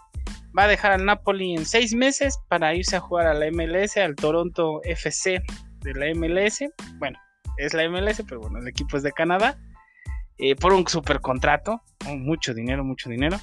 va 0.58 0.64
a 0.64 0.68
dejar 0.68 0.92
al 0.92 1.06
Napoli 1.06 1.54
en 1.54 1.66
seis 1.66 1.94
meses 1.94 2.38
para 2.50 2.76
irse 2.76 2.98
a 2.98 3.00
jugar 3.00 3.28
a 3.28 3.34
la 3.34 3.50
MLS, 3.52 3.98
al 3.98 4.16
Toronto 4.16 4.82
FC 4.84 5.42
de 5.80 5.94
la 5.94 6.14
MLS. 6.14 6.66
Bueno, 6.98 7.18
es 7.58 7.74
la 7.74 7.88
MLS, 7.90 8.22
pero 8.28 8.42
bueno, 8.42 8.60
el 8.60 8.68
equipo 8.68 8.98
es 8.98 9.04
de 9.04 9.14
Canadá. 9.14 9.58
Eh, 10.38 10.56
por 10.56 10.74
un 10.74 10.86
super 10.88 11.22
contrato, 11.22 11.82
mucho 12.06 12.54
dinero, 12.54 12.84
mucho 12.84 13.10
dinero. 13.10 13.38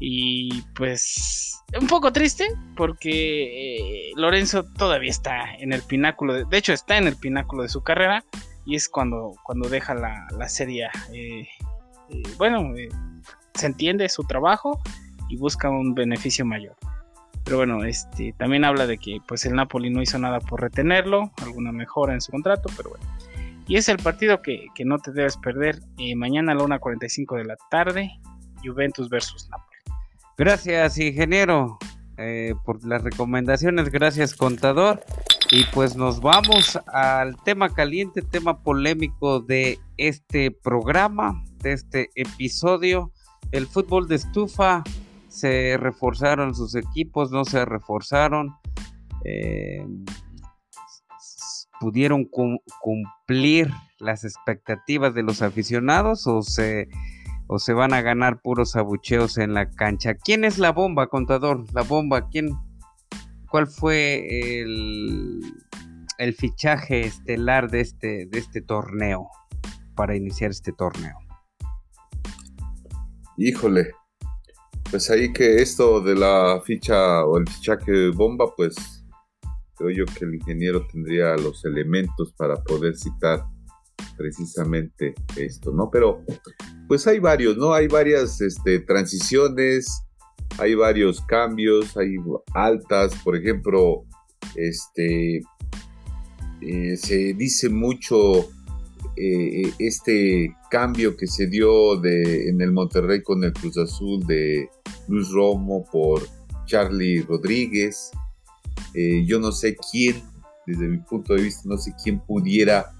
Y 0.00 0.62
pues 0.74 1.49
un 1.78 1.86
poco 1.86 2.12
triste 2.12 2.46
porque 2.76 4.08
eh, 4.10 4.12
Lorenzo 4.16 4.64
todavía 4.64 5.10
está 5.10 5.54
en 5.54 5.72
el 5.72 5.82
pináculo, 5.82 6.44
de, 6.44 6.58
hecho 6.58 6.72
está 6.72 6.96
en 6.96 7.06
el 7.06 7.16
pináculo 7.16 7.62
de 7.62 7.68
su 7.68 7.82
carrera 7.82 8.24
y 8.66 8.74
es 8.74 8.88
cuando, 8.88 9.32
cuando 9.44 9.68
deja 9.68 9.94
la, 9.94 10.26
la 10.36 10.48
serie. 10.48 10.88
Eh, 11.12 11.46
bueno, 12.38 12.72
se 13.54 13.66
entiende 13.66 14.08
su 14.08 14.24
trabajo 14.24 14.80
y 15.28 15.36
busca 15.36 15.70
un 15.70 15.94
beneficio 15.94 16.44
mayor. 16.44 16.76
Pero 17.44 17.58
bueno, 17.58 17.84
este 17.84 18.34
también 18.36 18.64
habla 18.64 18.86
de 18.86 18.98
que 18.98 19.18
pues 19.26 19.46
el 19.46 19.54
Napoli 19.54 19.90
no 19.90 20.02
hizo 20.02 20.18
nada 20.18 20.40
por 20.40 20.60
retenerlo, 20.60 21.32
alguna 21.42 21.72
mejora 21.72 22.14
en 22.14 22.20
su 22.20 22.32
contrato, 22.32 22.68
pero 22.76 22.90
bueno. 22.90 23.04
Y 23.66 23.76
es 23.76 23.88
el 23.88 23.98
partido 23.98 24.42
que, 24.42 24.66
no 24.84 24.98
te 24.98 25.12
debes 25.12 25.36
perder 25.36 25.80
eh, 25.98 26.16
mañana 26.16 26.52
a 26.52 26.54
la 26.56 26.64
1.45 26.64 27.36
de 27.36 27.44
la 27.44 27.56
tarde, 27.70 28.10
Juventus 28.64 29.08
versus 29.08 29.48
Napoli. 29.48 29.69
Gracias, 30.40 30.96
ingeniero, 30.96 31.78
eh, 32.16 32.54
por 32.64 32.82
las 32.86 33.02
recomendaciones, 33.02 33.90
gracias, 33.90 34.34
contador. 34.34 35.04
Y 35.50 35.64
pues 35.74 35.96
nos 35.96 36.22
vamos 36.22 36.78
al 36.86 37.36
tema 37.44 37.68
caliente, 37.68 38.22
tema 38.22 38.62
polémico 38.62 39.40
de 39.40 39.78
este 39.98 40.50
programa, 40.50 41.44
de 41.58 41.72
este 41.72 42.08
episodio 42.14 43.12
el 43.52 43.66
fútbol 43.66 44.08
de 44.08 44.14
estufa 44.14 44.82
se 45.28 45.76
reforzaron 45.76 46.54
sus 46.54 46.74
equipos, 46.74 47.30
no 47.30 47.44
se 47.44 47.64
reforzaron. 47.64 48.56
Eh, 49.24 49.86
pudieron 51.80 52.28
cumplir 52.80 53.70
las 53.98 54.24
expectativas 54.24 55.14
de 55.14 55.22
los 55.22 55.42
aficionados 55.42 56.26
o 56.26 56.42
se, 56.42 56.88
o 57.52 57.58
se 57.58 57.72
van 57.72 57.92
a 57.92 58.00
ganar 58.00 58.40
puros 58.40 58.76
abucheos 58.76 59.36
en 59.36 59.54
la 59.54 59.68
cancha. 59.68 60.14
¿Quién 60.14 60.44
es 60.44 60.58
la 60.58 60.70
bomba, 60.70 61.08
contador? 61.08 61.64
La 61.74 61.82
bomba, 61.82 62.28
¿quién? 62.28 62.56
¿Cuál 63.50 63.66
fue 63.66 64.60
el, 64.60 65.40
el 66.18 66.34
fichaje 66.34 67.00
estelar 67.00 67.68
de 67.68 67.80
este, 67.80 68.26
de 68.26 68.38
este 68.38 68.62
torneo 68.62 69.26
para 69.96 70.14
iniciar 70.14 70.52
este 70.52 70.70
torneo? 70.70 71.16
Híjole, 73.36 73.94
pues 74.88 75.10
ahí 75.10 75.32
que 75.32 75.56
esto 75.56 76.00
de 76.00 76.14
la 76.14 76.62
ficha 76.64 77.24
o 77.24 77.36
el 77.36 77.48
fichaje 77.48 78.10
bomba, 78.10 78.54
pues 78.56 78.76
creo 79.74 79.90
yo 79.90 80.04
que 80.04 80.24
el 80.24 80.36
ingeniero 80.36 80.86
tendría 80.86 81.34
los 81.34 81.64
elementos 81.64 82.32
para 82.34 82.62
poder 82.62 82.96
citar 82.96 83.44
precisamente 84.16 85.14
esto, 85.36 85.72
¿no? 85.72 85.90
Pero 85.90 86.24
pues 86.90 87.06
hay 87.06 87.20
varios, 87.20 87.56
¿no? 87.56 87.72
Hay 87.72 87.86
varias 87.86 88.40
este, 88.40 88.80
transiciones, 88.80 90.02
hay 90.58 90.74
varios 90.74 91.20
cambios, 91.20 91.96
hay 91.96 92.16
altas, 92.52 93.14
por 93.22 93.36
ejemplo, 93.36 94.06
este, 94.56 95.40
eh, 96.60 96.96
se 96.96 97.34
dice 97.34 97.68
mucho 97.68 98.50
eh, 99.16 99.72
este 99.78 100.52
cambio 100.68 101.16
que 101.16 101.28
se 101.28 101.46
dio 101.46 101.94
de, 101.94 102.48
en 102.48 102.60
el 102.60 102.72
Monterrey 102.72 103.22
con 103.22 103.44
el 103.44 103.52
Cruz 103.52 103.78
Azul 103.78 104.26
de 104.26 104.68
Luis 105.06 105.30
Romo 105.30 105.84
por 105.92 106.26
Charlie 106.66 107.22
Rodríguez, 107.22 108.10
eh, 108.94 109.24
yo 109.24 109.38
no 109.38 109.52
sé 109.52 109.76
quién, 109.92 110.20
desde 110.66 110.88
mi 110.88 110.98
punto 110.98 111.34
de 111.34 111.42
vista, 111.42 111.62
no 111.66 111.78
sé 111.78 111.94
quién 112.02 112.18
pudiera 112.18 112.92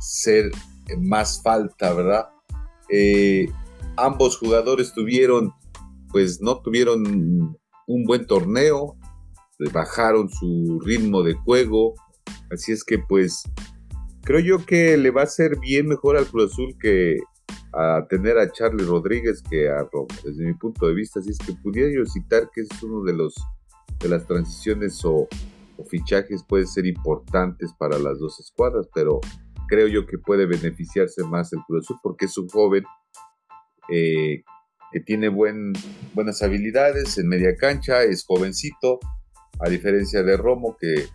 ser 0.00 0.50
más 0.96 1.42
falta, 1.42 1.92
¿verdad? 1.92 2.33
Eh, 2.88 3.48
ambos 3.96 4.38
jugadores 4.38 4.92
tuvieron, 4.92 5.52
pues 6.10 6.40
no 6.40 6.60
tuvieron 6.60 7.56
un 7.86 8.04
buen 8.04 8.26
torneo, 8.26 8.96
bajaron 9.72 10.28
su 10.28 10.80
ritmo 10.84 11.22
de 11.22 11.34
juego, 11.34 11.94
así 12.50 12.72
es 12.72 12.84
que 12.84 12.98
pues 12.98 13.44
creo 14.22 14.40
yo 14.40 14.66
que 14.66 14.96
le 14.96 15.10
va 15.10 15.22
a 15.22 15.26
ser 15.26 15.58
bien 15.60 15.86
mejor 15.86 16.16
al 16.16 16.26
Cruz 16.26 16.52
Azul 16.52 16.76
que 16.80 17.18
a 17.72 18.06
tener 18.08 18.38
a 18.38 18.50
Charlie 18.50 18.84
Rodríguez 18.84 19.42
que 19.42 19.68
a 19.68 19.86
Romo, 19.92 20.08
desde 20.24 20.44
mi 20.44 20.54
punto 20.54 20.86
de 20.86 20.94
vista, 20.94 21.20
así 21.20 21.30
es 21.30 21.38
que 21.38 21.52
pudiera 21.54 21.90
yo 21.92 22.04
citar 22.06 22.50
que 22.54 22.62
es 22.62 22.82
uno 22.82 23.02
de 23.02 23.12
los 23.12 23.34
de 24.00 24.08
las 24.08 24.26
transiciones 24.26 25.00
o, 25.04 25.28
fichajes 25.88 26.44
pueden 26.44 26.68
ser 26.68 26.86
importantes 26.86 27.72
para 27.76 27.98
las 27.98 28.20
dos 28.20 28.38
escuadras, 28.38 28.86
pero 28.94 29.20
creo 29.68 29.88
yo 29.88 30.06
que 30.06 30.18
puede 30.18 30.46
beneficiarse 30.46 31.22
más 31.24 31.52
el 31.52 31.60
Cruz 31.66 31.86
Azul 31.86 31.98
porque 32.02 32.26
es 32.26 32.36
un 32.38 32.48
joven 32.48 32.84
eh, 33.90 34.42
que 34.92 35.00
tiene 35.00 35.28
buen, 35.28 35.72
buenas 36.14 36.42
habilidades 36.42 37.18
en 37.18 37.28
media 37.28 37.56
cancha, 37.56 38.02
es 38.02 38.24
jovencito, 38.24 39.00
a 39.58 39.68
diferencia 39.68 40.22
de 40.22 40.36
Romo 40.36 40.76
que 40.78 41.06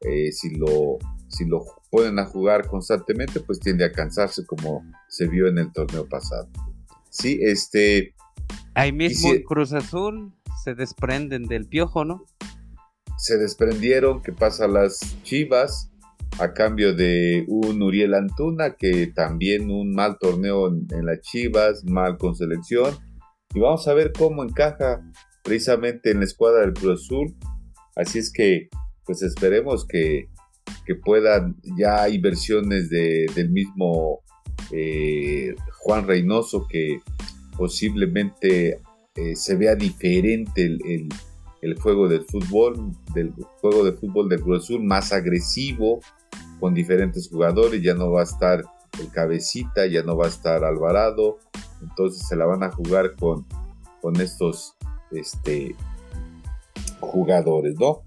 eh, 0.00 0.32
si, 0.32 0.54
lo, 0.56 0.98
si 1.28 1.44
lo 1.44 1.64
ponen 1.90 2.18
a 2.18 2.26
jugar 2.26 2.66
constantemente 2.68 3.40
pues 3.40 3.60
tiende 3.60 3.84
a 3.84 3.92
cansarse 3.92 4.44
como 4.46 4.84
se 5.08 5.26
vio 5.26 5.48
en 5.48 5.58
el 5.58 5.72
torneo 5.72 6.08
pasado. 6.08 6.48
Sí, 7.10 7.38
este... 7.42 8.14
Ahí 8.74 8.92
mismo 8.92 9.30
Cruz 9.46 9.72
Azul 9.72 10.32
se 10.64 10.74
desprenden 10.74 11.44
del 11.44 11.68
piojo, 11.68 12.04
¿no? 12.04 12.24
Se 13.16 13.38
desprendieron, 13.38 14.22
que 14.22 14.32
pasa 14.32 14.66
las 14.66 14.98
Chivas, 15.22 15.90
a 16.38 16.52
cambio 16.52 16.94
de 16.94 17.44
un 17.48 17.82
Uriel 17.82 18.14
Antuna, 18.14 18.76
que 18.76 19.08
también 19.08 19.70
un 19.70 19.92
mal 19.94 20.18
torneo 20.18 20.68
en, 20.68 21.06
las 21.06 21.20
Chivas, 21.20 21.84
mal 21.84 22.16
con 22.18 22.34
selección. 22.34 22.94
Y 23.54 23.60
vamos 23.60 23.86
a 23.86 23.94
ver 23.94 24.12
cómo 24.12 24.42
encaja 24.42 25.00
precisamente 25.42 26.10
en 26.10 26.18
la 26.18 26.24
escuadra 26.24 26.62
del 26.62 26.74
Cruz 26.74 27.04
Azul. 27.04 27.34
Así 27.96 28.18
es 28.18 28.32
que, 28.32 28.68
pues 29.06 29.22
esperemos 29.22 29.86
que, 29.86 30.28
que 30.86 30.94
puedan, 30.96 31.56
ya 31.78 32.02
hay 32.02 32.18
versiones 32.18 32.90
de, 32.90 33.26
del 33.34 33.50
mismo 33.50 34.20
eh, 34.72 35.54
Juan 35.78 36.06
Reynoso 36.06 36.66
que 36.68 37.00
posiblemente 37.56 38.80
eh, 39.14 39.36
se 39.36 39.56
vea 39.56 39.76
diferente 39.76 40.64
el, 40.64 41.08
el, 41.62 41.78
juego 41.78 42.08
del 42.08 42.24
fútbol, 42.24 42.92
del 43.14 43.32
juego 43.60 43.84
de 43.84 43.92
fútbol 43.92 44.28
del 44.28 44.40
Cruz 44.40 44.64
Azul, 44.64 44.82
más 44.82 45.12
agresivo, 45.12 46.00
con 46.60 46.74
diferentes 46.74 47.28
jugadores, 47.28 47.82
ya 47.82 47.94
no 47.94 48.10
va 48.10 48.20
a 48.20 48.24
estar 48.24 48.64
el 49.00 49.10
cabecita, 49.10 49.86
ya 49.86 50.02
no 50.02 50.16
va 50.16 50.26
a 50.26 50.28
estar 50.28 50.64
Alvarado, 50.64 51.38
entonces 51.82 52.26
se 52.26 52.36
la 52.36 52.46
van 52.46 52.62
a 52.62 52.70
jugar 52.70 53.14
con, 53.16 53.46
con 54.00 54.20
estos 54.20 54.76
este, 55.10 55.74
jugadores, 57.00 57.74
¿no? 57.78 58.02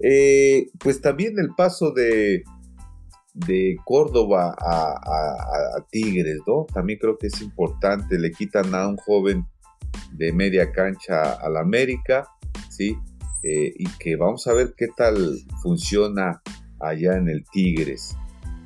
Eh, 0.00 0.70
pues 0.78 1.00
también 1.00 1.38
el 1.38 1.54
paso 1.56 1.92
de, 1.92 2.44
de 3.34 3.76
Córdoba 3.84 4.54
a, 4.58 5.84
Tigres, 5.90 6.40
¿no? 6.46 6.66
También 6.72 6.98
creo 6.98 7.16
que 7.18 7.28
es 7.28 7.40
importante, 7.40 8.18
le 8.18 8.30
quitan 8.30 8.74
a 8.74 8.88
un 8.88 8.96
joven 8.96 9.46
de 10.12 10.32
media 10.32 10.72
cancha 10.72 11.32
al 11.34 11.56
América, 11.56 12.28
¿sí? 12.68 12.96
Eh, 13.42 13.72
y 13.76 13.86
que 13.98 14.16
vamos 14.16 14.46
a 14.48 14.52
ver 14.52 14.74
qué 14.76 14.88
tal 14.96 15.38
funciona 15.62 16.42
allá 16.80 17.16
en 17.16 17.28
el 17.28 17.44
Tigres. 17.50 18.16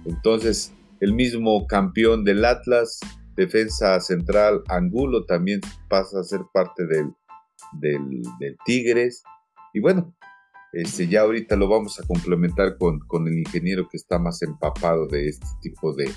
Entonces, 0.04 0.72
el 1.00 1.14
mismo 1.14 1.66
campeón 1.66 2.24
del 2.24 2.44
Atlas, 2.44 3.00
defensa 3.36 3.98
central 4.00 4.62
Angulo, 4.68 5.24
también 5.24 5.60
pasa 5.88 6.20
a 6.20 6.24
ser 6.24 6.40
parte 6.52 6.86
del, 6.86 7.12
del, 7.72 8.56
Tigres. 8.64 9.22
Y 9.74 9.80
bueno, 9.80 10.14
este, 10.72 11.08
ya 11.08 11.22
ahorita 11.22 11.56
lo 11.56 11.68
vamos 11.68 11.98
a 12.00 12.06
complementar 12.06 12.76
con, 12.78 13.00
con 13.00 13.26
el 13.28 13.38
ingeniero 13.38 13.88
que 13.88 13.96
está 13.96 14.18
más 14.18 14.42
empapado 14.42 15.06
de 15.06 15.28
este 15.28 15.46
tipo 15.60 15.94
de 15.94 16.10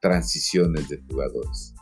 transiciones 0.00 0.88
de 0.88 1.00
jugadores. 1.08 1.74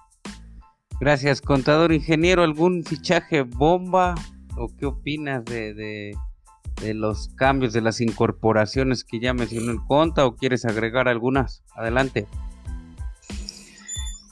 Gracias, 1.00 1.40
contador 1.40 1.92
ingeniero. 1.92 2.42
¿Algún 2.42 2.84
fichaje 2.84 3.42
bomba 3.42 4.14
o 4.56 4.68
qué 4.76 4.84
opinas 4.84 5.44
de, 5.46 5.72
de, 5.72 6.14
los 6.94 7.28
cambios, 7.36 7.72
de 7.72 7.80
las 7.80 8.00
incorporaciones 8.00 9.04
que 9.04 9.20
ya 9.20 9.34
mencionó 9.34 9.72
el 9.72 9.80
Conta 9.86 10.26
o 10.26 10.36
quieres 10.36 10.64
agregar 10.64 11.08
algunas? 11.08 11.62
Adelante. 11.74 12.26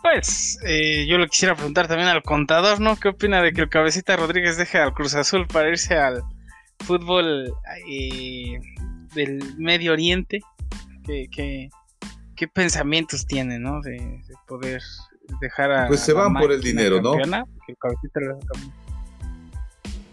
Pues 0.03 0.59
eh, 0.65 1.07
yo 1.07 1.19
le 1.19 1.29
quisiera 1.29 1.55
preguntar 1.55 1.89
también 1.89 2.09
al 2.09 2.23
contador, 2.23 2.81
¿no? 2.81 2.97
¿Qué 2.97 3.09
opina 3.09 3.43
de 3.43 3.53
que 3.53 3.63
el 3.63 3.69
cabecita 3.69 4.17
Rodríguez 4.17 4.57
deje 4.57 4.79
al 4.79 4.95
Cruz 4.95 5.15
Azul 5.15 5.47
para 5.47 5.69
irse 5.69 5.97
al 5.97 6.23
fútbol 6.79 7.53
eh, 7.91 8.59
del 9.15 9.57
Medio 9.59 9.93
Oriente? 9.93 10.41
¿Qué, 11.05 11.71
qué, 12.37 12.49
pensamientos 12.49 13.27
tiene, 13.27 13.59
¿no? 13.59 13.81
de 13.81 14.23
poder 14.47 14.83
dejar 15.41 15.73
a. 15.73 15.89
Pues 15.89 16.01
se 16.01 16.13
van 16.13 16.35
por 16.35 16.53
el 16.53 16.61
dinero, 16.61 17.01
¿no? 17.01 17.17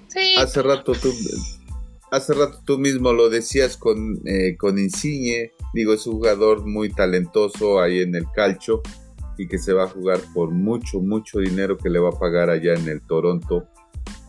Sí. 0.08 0.36
Hace 0.38 0.62
rato 0.62 0.94
tú. 0.94 1.14
Hace 2.12 2.34
rato 2.34 2.60
tú 2.66 2.78
mismo 2.78 3.14
lo 3.14 3.30
decías 3.30 3.78
con, 3.78 4.22
eh, 4.26 4.56
con 4.58 4.78
Insigne, 4.78 5.52
digo, 5.74 5.94
es 5.94 6.06
un 6.08 6.16
jugador 6.16 6.66
muy 6.66 6.90
talentoso 6.90 7.80
ahí 7.82 8.00
en 8.00 8.16
el 8.16 8.26
calcho 8.34 8.82
y 9.38 9.48
que 9.48 9.58
se 9.58 9.74
va 9.74 9.84
a 9.84 9.90
jugar 9.90 10.20
por 10.34 10.52
mucho, 10.52 11.02
mucho 11.02 11.40
dinero 11.40 11.78
que 11.78 11.90
le 11.90 12.00
va 12.00 12.10
a 12.10 12.20
pagar 12.20 12.50
allá 12.50 12.74
en 12.74 12.88
el 12.88 13.02
Toronto 13.02 13.68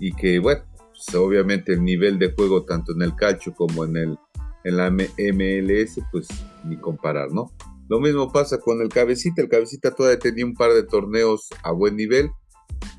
y 0.01 0.13
que, 0.13 0.39
bueno, 0.39 0.63
pues, 0.91 1.15
obviamente 1.15 1.75
el 1.75 1.85
nivel 1.85 2.19
de 2.19 2.33
juego 2.33 2.65
tanto 2.65 2.93
en 2.93 3.03
el 3.03 3.15
calcho 3.15 3.53
como 3.55 3.85
en, 3.85 3.97
el, 3.97 4.19
en 4.65 4.77
la 4.77 4.91
MLS, 4.91 6.01
pues 6.11 6.29
ni 6.65 6.77
comparar, 6.79 7.31
¿no? 7.33 7.53
Lo 7.89 8.01
mismo 8.01 8.33
pasa 8.33 8.59
con 8.59 8.81
el 8.81 8.89
cabecita. 8.89 9.43
El 9.43 9.49
cabecita 9.49 9.95
todavía 9.95 10.19
tenía 10.19 10.45
un 10.45 10.55
par 10.55 10.73
de 10.73 10.83
torneos 10.83 11.49
a 11.63 11.71
buen 11.71 11.97
nivel. 11.97 12.31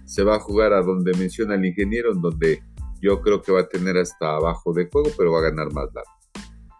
Se 0.06 0.24
va 0.24 0.36
a 0.36 0.40
jugar 0.40 0.74
a 0.74 0.82
donde 0.82 1.12
menciona 1.18 1.56
el 1.56 1.66
ingeniero, 1.66 2.14
en 2.14 2.22
donde 2.22 2.64
yo 3.02 3.22
creo 3.22 3.42
que 3.42 3.52
va 3.52 3.62
a 3.62 3.68
tener 3.68 3.98
hasta 3.98 4.36
abajo 4.36 4.74
de 4.74 4.88
juego, 4.90 5.10
pero 5.18 5.32
va 5.32 5.40
a 5.40 5.50
ganar 5.50 5.72
más 5.72 5.86
largo. 5.94 6.12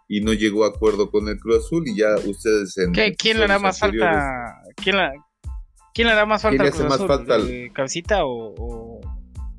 Y 0.08 0.20
no 0.22 0.32
llegó 0.32 0.64
a 0.64 0.68
acuerdo 0.68 1.10
con 1.10 1.28
el 1.28 1.38
Cruz 1.38 1.64
Azul 1.64 1.86
y 1.86 1.96
ya 1.96 2.14
ustedes 2.16 2.76
en... 2.78 2.92
¿Quién 2.92 3.38
le 3.38 3.44
hará 3.44 3.58
más 3.58 3.78
falta? 3.78 4.54
¿Quién, 4.76 4.96
¿Quién 5.94 6.06
le 6.06 6.12
hará 6.14 6.24
más 6.24 6.42
falta 6.42 6.62
al 6.62 6.70
Cruz 6.70 6.92
Azul? 6.92 7.06
Falta 7.06 7.36
¿Cabecita 7.74 8.20
o, 8.24 9.00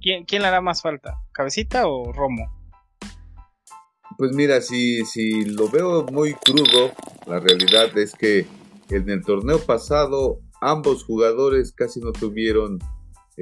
¿Quién, 0.01 0.25
¿Quién 0.25 0.41
le 0.41 0.47
hará 0.47 0.61
más 0.61 0.81
falta? 0.81 1.19
¿Cabecita 1.31 1.87
o 1.87 2.11
Romo? 2.11 2.59
Pues 4.17 4.33
mira, 4.33 4.59
si, 4.61 5.05
si 5.05 5.45
lo 5.45 5.69
veo 5.69 6.05
muy 6.11 6.33
crudo, 6.33 6.91
la 7.27 7.39
realidad 7.39 7.95
es 7.97 8.13
que 8.13 8.47
en 8.89 9.09
el 9.09 9.23
torneo 9.23 9.59
pasado 9.59 10.39
ambos 10.61 11.05
jugadores 11.05 11.71
casi 11.71 11.99
no 11.99 12.11
tuvieron 12.11 12.79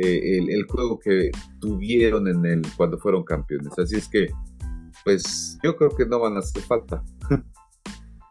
eh, 0.02 0.38
el, 0.38 0.66
juego 0.68 1.00
que 1.00 1.32
tuvieron 1.60 2.28
en 2.28 2.46
el 2.46 2.62
cuando 2.76 2.98
fueron 2.98 3.24
campeones. 3.24 3.78
Así 3.78 3.96
es 3.96 4.08
que, 4.08 4.28
pues 5.04 5.58
yo 5.64 5.76
creo 5.76 5.90
que 5.96 6.06
no 6.06 6.20
van 6.20 6.36
a 6.36 6.40
hacer 6.40 6.62
falta. 6.64 7.04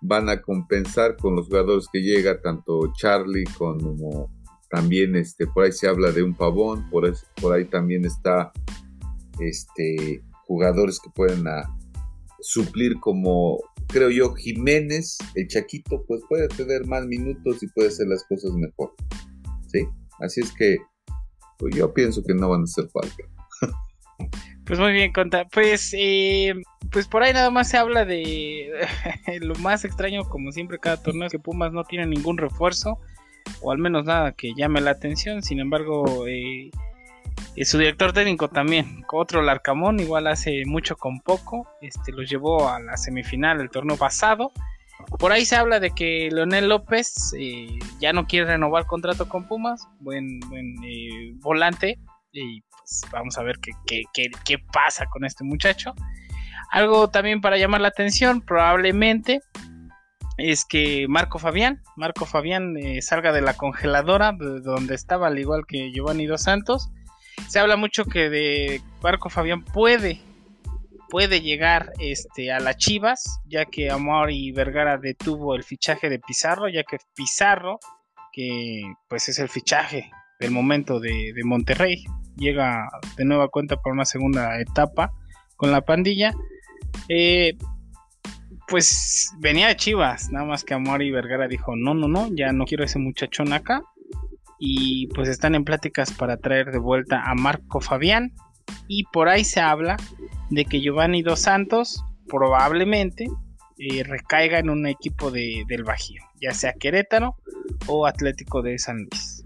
van 0.01 0.29
a 0.29 0.41
compensar 0.41 1.17
con 1.17 1.35
los 1.35 1.47
jugadores 1.47 1.87
que 1.93 2.01
llega, 2.01 2.41
tanto 2.41 2.93
Charlie 2.95 3.45
como 3.59 4.31
también 4.71 5.17
este, 5.17 5.47
por 5.47 5.65
ahí 5.65 5.73
se 5.73 5.89
habla 5.89 6.13
de 6.13 6.23
un 6.23 6.35
pavón, 6.35 6.89
por, 6.91 7.13
por 7.41 7.55
ahí 7.55 7.65
también 7.65 8.05
está 8.05 8.53
este, 9.41 10.23
jugadores 10.47 11.01
que 11.01 11.11
pueden 11.11 11.47
a, 11.49 11.65
suplir 12.41 12.99
como, 13.01 13.59
creo 13.89 14.11
yo, 14.11 14.35
Jiménez, 14.35 15.19
el 15.35 15.49
Chaquito, 15.49 16.05
pues 16.07 16.23
puede 16.29 16.49
tener 16.49 16.87
más 16.87 17.05
minutos 17.07 17.63
y 17.63 17.67
puede 17.69 17.89
hacer 17.89 18.07
las 18.07 18.25
cosas 18.25 18.53
mejor. 18.53 18.95
¿Sí? 19.67 19.87
Así 20.21 20.41
es 20.41 20.53
que 20.53 20.77
pues 21.59 21.75
yo 21.75 21.93
pienso 21.93 22.23
que 22.23 22.35
no 22.35 22.49
van 22.49 22.63
a 22.63 22.65
hacer 22.65 22.89
falta. 22.89 23.25
Pues 24.67 24.81
muy 24.81 24.93
bien, 24.93 25.13
Conta. 25.13 25.45
Pues, 25.45 25.95
eh, 25.97 26.53
pues 26.91 27.07
por 27.07 27.23
ahí 27.23 27.33
nada 27.33 27.51
más 27.51 27.69
se 27.69 27.77
habla 27.77 28.05
de 28.05 28.69
lo 29.41 29.55
más 29.57 29.85
extraño, 29.85 30.25
como 30.29 30.51
siempre, 30.51 30.81
cada 30.81 31.01
torneo 31.01 31.27
es 31.27 31.33
que 31.33 31.39
Pumas 31.39 31.73
no 31.73 31.85
tiene 31.85 32.05
ningún 32.05 32.37
refuerzo, 32.37 32.99
o 33.63 33.71
al 33.71 33.79
menos 33.79 34.05
nada 34.05 34.33
que 34.33 34.55
llame 34.57 34.81
la 34.81 34.91
atención. 34.91 35.43
Sin 35.43 35.61
embargo, 35.61 36.27
eh, 36.27 36.73
y 37.55 37.65
su 37.65 37.79
director 37.79 38.13
técnico 38.13 38.49
también, 38.49 39.05
otro 39.13 39.41
Larcamón, 39.41 40.01
igual 40.01 40.27
hace 40.27 40.65
mucho 40.67 40.97
con 40.97 41.21
poco, 41.21 41.69
este, 41.81 42.13
los 42.13 42.29
llevó 42.29 42.69
a 42.69 42.81
la 42.81 42.97
semifinal 42.97 43.59
del 43.59 43.71
torneo 43.71 43.97
pasado. 43.97 44.53
Por 45.19 45.33
ahí 45.33 45.45
se 45.45 45.57
habla 45.57 45.81
de 45.81 45.91
que 45.91 46.29
Leonel 46.33 46.69
López 46.69 47.33
eh, 47.39 47.79
ya 48.01 48.13
no 48.13 48.27
quiere 48.27 48.47
renovar 48.47 48.87
contrato 48.87 49.29
con 49.29 49.47
Pumas, 49.47 49.87
buen, 50.01 50.41
eh, 50.85 51.33
volante, 51.37 51.99
y 52.33 52.61
pues 52.63 53.03
vamos 53.11 53.39
a 53.39 53.43
ver 53.43 53.57
qué, 53.87 54.59
pasa 54.73 55.07
con 55.07 55.25
este 55.25 55.45
muchacho. 55.45 55.95
Algo 56.71 57.09
también 57.09 57.41
para 57.41 57.57
llamar 57.57 57.81
la 57.81 57.89
atención, 57.89 58.41
probablemente, 58.41 59.41
es 60.37 60.65
que 60.65 61.07
Marco 61.09 61.39
Fabián, 61.39 61.83
Marco 61.97 62.27
Fabián 62.27 62.77
eh, 62.77 63.01
salga 63.01 63.33
de 63.33 63.41
la 63.41 63.55
congeladora 63.55 64.33
donde 64.33 64.95
estaba, 64.95 65.29
al 65.29 65.39
igual 65.39 65.67
que 65.67 65.93
Giovanni 65.93 66.27
Dos 66.27 66.43
Santos, 66.43 66.91
se 67.49 67.59
habla 67.59 67.77
mucho 67.77 68.05
que 68.05 68.29
de 68.29 68.83
Marco 69.03 69.31
Fabián 69.31 69.65
puede 69.65 70.21
puede 71.09 71.41
llegar 71.41 71.93
este 71.99 72.53
a 72.53 72.61
las 72.61 72.77
Chivas, 72.77 73.41
ya 73.47 73.65
que 73.65 73.91
Amor 73.91 74.31
y 74.31 74.53
Vergara 74.53 74.99
detuvo 74.99 75.55
el 75.55 75.63
fichaje 75.63 76.09
de 76.09 76.19
Pizarro, 76.19 76.69
ya 76.69 76.85
que 76.85 76.99
Pizarro, 77.15 77.79
que 78.33 78.83
pues 79.09 79.29
es 79.29 79.39
el 79.39 79.49
fichaje 79.49 80.11
del 80.41 80.51
momento 80.51 81.01
de, 81.01 81.33
Monterrey, 81.45 82.05
llega 82.37 82.89
de 83.17 83.25
nueva 83.25 83.49
cuenta 83.49 83.77
por 83.77 83.93
una 83.93 84.05
segunda 84.05 84.61
etapa 84.61 85.13
con 85.57 85.71
la 85.71 85.81
pandilla. 85.81 86.35
Eh, 87.09 87.57
pues 88.69 89.33
venía 89.39 89.69
de 89.69 89.77
Chivas, 89.77 90.31
nada 90.31 90.45
más 90.45 90.65
que 90.65 90.75
Amor 90.75 91.03
y 91.03 91.11
Vergara 91.11 91.47
dijo, 91.47 91.77
no, 91.77 91.95
no, 91.95 92.09
no, 92.09 92.29
ya 92.35 92.53
no 92.53 92.65
quiero 92.65 92.85
ese 92.85 92.99
muchachón 92.99 93.53
acá 93.53 93.83
y 94.59 95.09
pues 95.09 95.29
están 95.29 95.55
en 95.55 95.65
pláticas 95.65 96.13
para 96.13 96.39
traer 96.39 96.73
de 96.73 96.79
vuelta 96.79 97.23
a 97.23 97.35
Marco 97.35 97.81
Fabián 97.81 98.33
y 98.89 99.05
por 99.05 99.29
ahí 99.29 99.45
se 99.45 99.61
habla 99.61 99.97
de 100.51 100.65
que 100.65 100.81
Giovanni 100.81 101.23
Dos 101.23 101.41
Santos 101.41 102.03
probablemente 102.29 103.27
eh, 103.79 104.03
recaiga 104.05 104.59
en 104.59 104.71
un 104.71 104.87
equipo 104.87 105.31
de, 105.31 105.65
del 105.69 105.85
Bajío, 105.85 106.23
ya 106.41 106.53
sea 106.53 106.73
Querétaro 106.73 107.37
o 107.87 108.07
Atlético 108.07 108.63
de 108.63 108.79
San 108.79 108.99
Luis, 108.99 109.45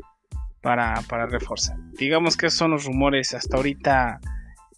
para, 0.61 1.03
para 1.09 1.27
reforzar. 1.27 1.77
Digamos 1.99 2.37
que 2.37 2.51
son 2.51 2.73
los 2.73 2.85
rumores 2.85 3.35
hasta 3.35 3.57
ahorita 3.57 4.21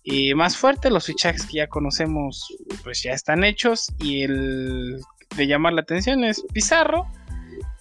eh, 0.04 0.34
más 0.34 0.56
fuertes, 0.56 0.90
los 0.90 1.06
fichajes 1.06 1.46
que 1.46 1.58
ya 1.58 1.66
conocemos 1.68 2.56
pues 2.82 3.02
ya 3.02 3.12
están 3.12 3.44
hechos 3.44 3.92
y 3.98 4.22
el 4.22 5.00
de 5.36 5.46
llamar 5.46 5.72
la 5.72 5.82
atención 5.82 6.24
es 6.24 6.44
Pizarro 6.52 7.06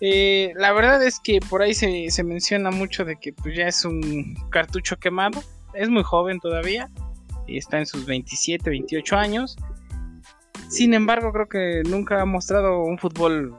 eh, 0.04 0.54
la 0.56 0.73
verdad 0.73 1.04
es 1.04 1.19
que 1.19 1.39
por 1.47 1.62
ahí 1.62 1.75
se, 1.75 2.23
menciona 2.23 2.71
mucho 2.71 3.06
de 3.06 3.17
que 3.17 3.34
pues, 3.34 3.56
ya 3.56 3.67
es 3.67 3.86
un 3.86 4.36
cartucho 4.49 4.97
quemado. 4.97 5.41
Es 5.73 5.89
muy 5.89 6.04
joven 6.04 6.39
todavía. 6.39 6.89
Y 7.47 7.58
está 7.58 7.80
en 7.80 7.86
sus 7.86 8.06
27, 8.06 8.69
28 8.69 9.15
años. 9.15 9.58
Sin 10.69 10.93
embargo, 10.93 11.34
creo 11.34 11.49
que 11.49 11.89
nunca 11.89 12.21
ha 12.21 12.25
mostrado 12.25 12.84
un 12.84 12.97
fútbol, 12.97 13.56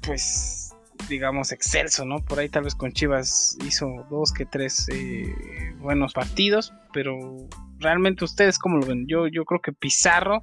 pues, 0.00 0.74
digamos, 1.08 1.52
excelso, 1.52 2.04
¿no? 2.04 2.16
Por 2.18 2.38
ahí 2.38 2.48
tal 2.48 2.64
vez 2.64 2.74
con 2.74 2.92
Chivas 2.92 3.56
hizo 3.64 3.86
dos 4.10 4.32
que 4.32 4.44
tres 4.44 4.88
eh, 4.88 5.32
buenos 5.78 6.12
partidos, 6.12 6.72
pero 6.92 7.48
realmente 7.78 8.24
ustedes 8.24 8.58
cómo 8.58 8.78
lo 8.78 8.86
ven. 8.86 9.06
Yo, 9.06 9.28
yo 9.28 9.44
creo 9.44 9.60
que 9.60 9.72
Pizarro, 9.72 10.42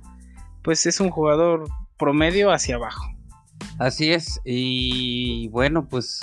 pues 0.63 0.85
es 0.85 0.99
un 0.99 1.09
jugador 1.09 1.67
promedio 1.97 2.51
hacia 2.51 2.75
abajo. 2.75 3.05
Así 3.77 4.11
es, 4.11 4.39
y 4.45 5.47
bueno, 5.49 5.87
pues 5.87 6.19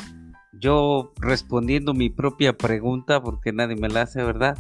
yo 0.53 1.13
respondiendo 1.21 1.95
mi 1.95 2.11
propia 2.11 2.57
pregunta, 2.57 3.23
porque 3.23 3.53
nadie 3.53 3.77
me 3.77 3.89
la 3.89 4.03
hace, 4.03 4.23
¿verdad? 4.23 4.57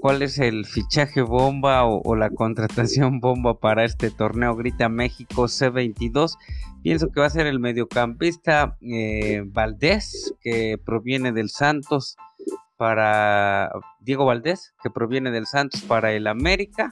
¿Cuál 0.00 0.22
es 0.22 0.38
el 0.38 0.66
fichaje 0.66 1.22
bomba 1.22 1.84
o, 1.84 2.14
la 2.14 2.30
contratación 2.30 3.20
bomba 3.20 3.58
para 3.58 3.84
este 3.84 4.10
torneo 4.10 4.54
Grita 4.54 4.88
México 4.88 5.44
C22? 5.44 6.36
Pienso 6.82 7.08
que 7.10 7.20
va 7.20 7.26
a 7.26 7.30
ser 7.30 7.46
el 7.46 7.58
mediocampista 7.58 8.76
eh, 8.80 9.42
Valdés, 9.46 10.34
que 10.40 10.78
proviene 10.84 11.32
del 11.32 11.50
Santos 11.50 12.16
para 12.76 13.70
Diego 14.00 14.26
Valdés, 14.26 14.74
que 14.82 14.90
proviene 14.90 15.30
del 15.30 15.46
Santos 15.46 15.82
para 15.82 16.12
el 16.12 16.26
América. 16.26 16.90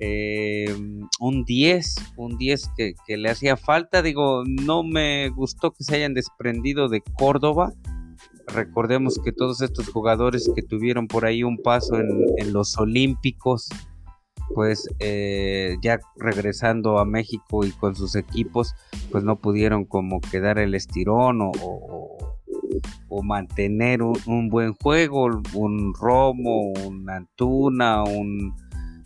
Eh, 0.00 0.72
un 1.18 1.44
10, 1.44 1.94
un 2.16 2.38
10 2.38 2.70
que, 2.76 3.16
le 3.16 3.30
hacía 3.30 3.56
falta. 3.56 4.02
Digo, 4.02 4.44
no 4.46 4.84
me 4.84 5.28
gustó 5.30 5.72
que 5.72 5.82
se 5.82 5.96
hayan 5.96 6.14
desprendido 6.14 6.88
de 6.88 7.00
Córdoba. 7.00 7.72
Recordemos 8.54 9.18
que 9.22 9.32
todos 9.32 9.60
estos 9.62 9.88
jugadores 9.88 10.50
que 10.54 10.62
tuvieron 10.62 11.06
por 11.06 11.24
ahí 11.26 11.42
un 11.42 11.58
paso 11.58 11.96
en, 11.96 12.52
los 12.52 12.76
Olímpicos, 12.78 13.68
pues 14.54 14.88
eh, 14.98 15.76
ya 15.82 16.00
regresando 16.16 16.98
a 16.98 17.04
México 17.04 17.64
y 17.64 17.70
con 17.72 17.94
sus 17.94 18.16
equipos, 18.16 18.74
pues 19.10 19.24
no 19.24 19.36
pudieron 19.36 19.84
como 19.84 20.20
quedar 20.20 20.58
el 20.58 20.74
estirón 20.74 21.40
o, 21.42 21.52
o, 23.08 23.22
mantener 23.22 24.02
un, 24.02 24.16
un, 24.26 24.48
buen 24.48 24.74
juego, 24.74 25.28
un 25.54 25.92
Romo, 25.94 26.72
un 26.86 27.10
Antuna, 27.10 28.04
un 28.04 28.54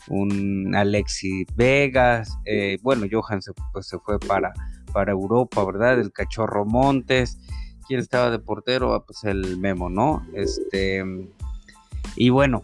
un 0.08 0.74
Alexi 0.74 1.46
Vegas, 1.56 2.36
eh, 2.44 2.78
bueno, 2.82 3.06
Johan 3.10 3.42
se, 3.42 3.52
pues, 3.72 3.86
se 3.86 3.98
fue 3.98 4.18
para, 4.18 4.52
para 4.92 5.12
Europa, 5.12 5.64
¿verdad? 5.64 6.00
El 6.00 6.12
Cachorro 6.12 6.64
Montes, 6.64 7.38
¿quién 7.92 8.00
estaba 8.00 8.30
de 8.30 8.38
portero? 8.38 8.94
Ah, 8.94 9.04
pues 9.04 9.22
el 9.24 9.58
Memo, 9.58 9.90
¿no? 9.90 10.26
Este, 10.32 11.04
y 12.16 12.30
bueno, 12.30 12.62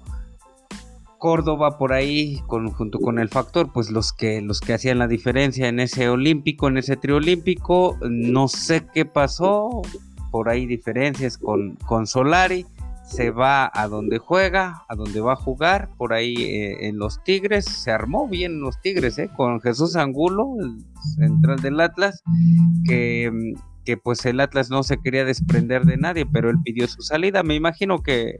Córdoba 1.19 1.77
por 1.77 1.93
ahí, 1.93 2.41
con, 2.47 2.71
junto 2.71 2.99
con 2.99 3.19
el 3.19 3.29
factor, 3.29 3.71
pues 3.71 3.91
los 3.91 4.15
que, 4.15 4.41
los 4.41 4.63
que 4.63 4.73
hacían 4.73 4.97
la 4.97 5.07
diferencia 5.07 5.69
en 5.69 5.81
ese 5.81 6.09
olímpico, 6.09 6.69
en 6.69 6.79
ese 6.79 6.97
trío 6.97 7.17
olímpico, 7.17 7.99
no 8.09 8.49
sé 8.49 8.87
qué 8.95 9.05
pasó, 9.05 9.83
por 10.31 10.49
ahí 10.49 10.65
diferencias 10.65 11.37
con, 11.37 11.77
con 11.87 12.07
Solari 12.07 12.65
se 13.05 13.31
va 13.31 13.71
a 13.75 13.87
donde 13.87 14.17
juega, 14.17 14.85
a 14.89 14.95
donde 14.95 15.21
va 15.21 15.35
a 15.35 15.37
jugar, 15.37 15.91
por 15.99 16.15
ahí 16.15 16.37
eh, 16.37 16.89
en 16.89 16.97
los 16.97 17.23
Tigres, 17.23 17.67
se 17.67 17.91
armó 17.91 18.29
bien 18.29 18.61
los 18.61 18.81
Tigres, 18.81 19.19
eh, 19.19 19.29
con 19.37 19.61
Jesús 19.61 19.95
Angulo, 19.95 20.57
el 20.59 20.85
central 21.17 21.61
del 21.61 21.81
Atlas, 21.81 22.23
que, 22.87 23.55
que 23.89 23.97
pues 23.97 24.27
el 24.27 24.39
Atlas 24.41 24.69
no 24.69 24.83
se 24.83 24.99
quería 25.01 25.25
desprender 25.25 25.87
de 25.87 25.97
nadie, 25.97 26.27
pero 26.27 26.51
él 26.51 26.59
pidió 26.63 26.87
su 26.87 27.01
salida, 27.01 27.43
me 27.43 27.55
imagino 27.55 28.03
que 28.03 28.39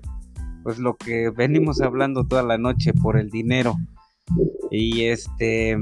pues 0.63 0.79
lo 0.79 0.95
que 0.95 1.31
venimos 1.31 1.81
hablando 1.81 2.27
toda 2.27 2.43
la 2.43 2.59
noche 2.59 2.93
por 2.93 3.17
el 3.17 3.31
dinero. 3.31 3.75
Y 4.71 5.05
este 5.05 5.79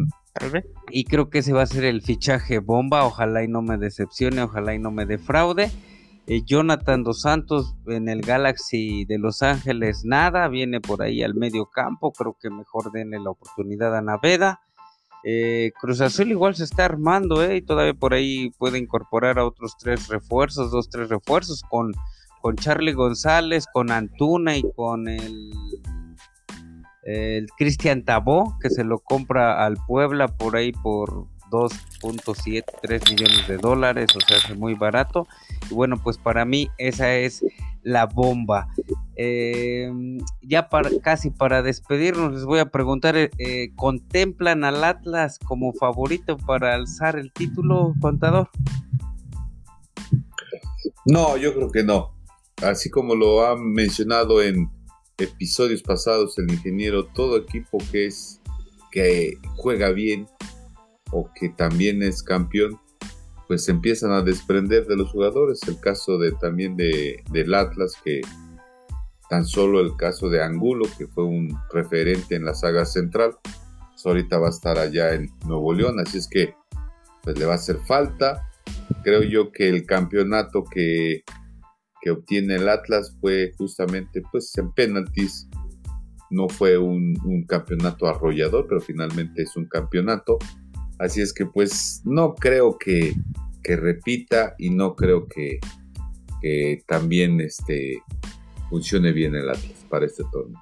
y 0.92 1.02
creo 1.02 1.30
que 1.30 1.40
ese 1.40 1.52
va 1.52 1.62
a 1.62 1.66
ser 1.66 1.82
el 1.82 2.00
fichaje 2.00 2.60
bomba, 2.60 3.04
ojalá 3.06 3.42
y 3.42 3.48
no 3.48 3.60
me 3.60 3.76
decepcione, 3.76 4.40
ojalá 4.40 4.72
y 4.72 4.78
no 4.78 4.92
me 4.92 5.04
defraude. 5.04 5.72
Eh, 6.28 6.42
Jonathan 6.46 7.02
Dos 7.02 7.22
Santos 7.22 7.74
en 7.88 8.08
el 8.08 8.20
Galaxy 8.20 9.04
de 9.04 9.18
Los 9.18 9.42
Ángeles, 9.42 10.04
nada, 10.04 10.46
viene 10.46 10.80
por 10.80 11.02
ahí 11.02 11.24
al 11.24 11.34
medio 11.34 11.66
campo, 11.66 12.12
creo 12.12 12.36
que 12.40 12.50
mejor 12.50 12.92
denle 12.92 13.18
la 13.18 13.30
oportunidad 13.30 13.96
a 13.96 14.00
Naveda. 14.00 14.60
Eh, 15.28 15.72
Cruz 15.80 16.00
Azul 16.00 16.30
igual 16.30 16.54
se 16.54 16.62
está 16.62 16.84
armando, 16.84 17.42
eh, 17.42 17.56
y 17.56 17.62
todavía 17.62 17.94
por 17.94 18.14
ahí 18.14 18.50
puede 18.58 18.78
incorporar 18.78 19.40
a 19.40 19.44
otros 19.44 19.76
tres 19.76 20.06
refuerzos, 20.06 20.70
dos, 20.70 20.88
tres 20.88 21.08
refuerzos, 21.08 21.62
con, 21.68 21.92
con 22.40 22.54
Charlie 22.54 22.92
González, 22.92 23.66
con 23.72 23.90
Antuna 23.90 24.56
y 24.56 24.62
con 24.76 25.08
el, 25.08 25.50
el 27.02 27.48
Cristian 27.58 28.04
Tabó, 28.04 28.56
que 28.60 28.70
se 28.70 28.84
lo 28.84 29.00
compra 29.00 29.66
al 29.66 29.76
Puebla 29.88 30.28
por 30.28 30.54
ahí 30.54 30.70
por 30.70 31.26
2.73 31.50 33.10
millones 33.10 33.48
de 33.48 33.56
dólares, 33.56 34.06
o 34.16 34.20
sea, 34.20 34.36
es 34.36 34.56
muy 34.56 34.74
barato. 34.74 35.26
Y 35.68 35.74
bueno, 35.74 36.00
pues 36.00 36.18
para 36.18 36.44
mí 36.44 36.70
esa 36.78 37.12
es 37.16 37.44
la 37.82 38.06
bomba. 38.06 38.68
Eh, 39.18 39.90
ya 40.42 40.68
para, 40.68 40.90
casi 41.02 41.30
para 41.30 41.62
despedirnos, 41.62 42.34
les 42.34 42.44
voy 42.44 42.58
a 42.58 42.70
preguntar, 42.70 43.16
eh, 43.16 43.30
eh, 43.38 43.72
¿contemplan 43.74 44.62
al 44.64 44.84
Atlas 44.84 45.38
como 45.38 45.72
favorito 45.72 46.36
para 46.36 46.74
alzar 46.74 47.18
el 47.18 47.32
título, 47.32 47.94
contador? 48.00 48.50
No, 51.06 51.36
yo 51.36 51.54
creo 51.54 51.70
que 51.70 51.82
no. 51.82 52.14
Así 52.62 52.90
como 52.90 53.14
lo 53.14 53.46
ha 53.46 53.56
mencionado 53.56 54.42
en 54.42 54.70
episodios 55.18 55.82
pasados 55.82 56.38
el 56.38 56.50
ingeniero, 56.50 57.06
todo 57.06 57.38
equipo 57.38 57.78
que 57.90 58.06
es 58.06 58.40
que 58.90 59.38
juega 59.56 59.90
bien 59.90 60.26
o 61.10 61.30
que 61.34 61.48
también 61.48 62.02
es 62.02 62.22
campeón, 62.22 62.78
pues 63.46 63.68
empiezan 63.68 64.10
a 64.12 64.22
desprender 64.22 64.86
de 64.86 64.96
los 64.96 65.10
jugadores. 65.10 65.60
El 65.68 65.78
caso 65.80 66.18
de 66.18 66.32
también 66.32 66.76
de, 66.76 67.22
del 67.30 67.54
Atlas, 67.54 67.94
que 68.04 68.20
tan 69.28 69.44
solo 69.44 69.80
el 69.80 69.96
caso 69.96 70.28
de 70.28 70.42
Angulo, 70.42 70.86
que 70.96 71.06
fue 71.06 71.24
un 71.24 71.56
referente 71.72 72.36
en 72.36 72.44
la 72.44 72.54
saga 72.54 72.84
central, 72.84 73.36
pues 73.42 74.06
ahorita 74.06 74.38
va 74.38 74.48
a 74.48 74.50
estar 74.50 74.78
allá 74.78 75.14
en 75.14 75.30
Nuevo 75.46 75.72
León, 75.72 75.98
así 76.00 76.18
es 76.18 76.28
que 76.28 76.54
pues 77.22 77.38
le 77.38 77.44
va 77.44 77.52
a 77.52 77.56
hacer 77.56 77.78
falta. 77.86 78.48
Creo 79.02 79.22
yo 79.22 79.50
que 79.50 79.68
el 79.68 79.84
campeonato 79.84 80.64
que, 80.64 81.22
que 82.00 82.10
obtiene 82.10 82.56
el 82.56 82.68
Atlas 82.68 83.16
fue 83.20 83.52
justamente 83.58 84.22
pues 84.30 84.56
en 84.58 84.70
penaltis. 84.72 85.48
No 86.30 86.48
fue 86.48 86.78
un, 86.78 87.18
un 87.24 87.44
campeonato 87.46 88.06
arrollador, 88.06 88.66
pero 88.68 88.80
finalmente 88.80 89.42
es 89.42 89.56
un 89.56 89.66
campeonato. 89.66 90.38
Así 90.98 91.20
es 91.20 91.32
que 91.32 91.46
pues 91.46 92.02
no 92.04 92.34
creo 92.34 92.78
que, 92.78 93.12
que 93.62 93.76
repita 93.76 94.54
y 94.58 94.70
no 94.70 94.94
creo 94.94 95.26
que, 95.26 95.58
que 96.40 96.82
también 96.86 97.40
este, 97.40 98.02
funcione 98.68 99.12
bien 99.12 99.34
el 99.34 99.48
Atlas 99.48 99.86
para 99.88 100.06
este 100.06 100.24
torneo. 100.32 100.60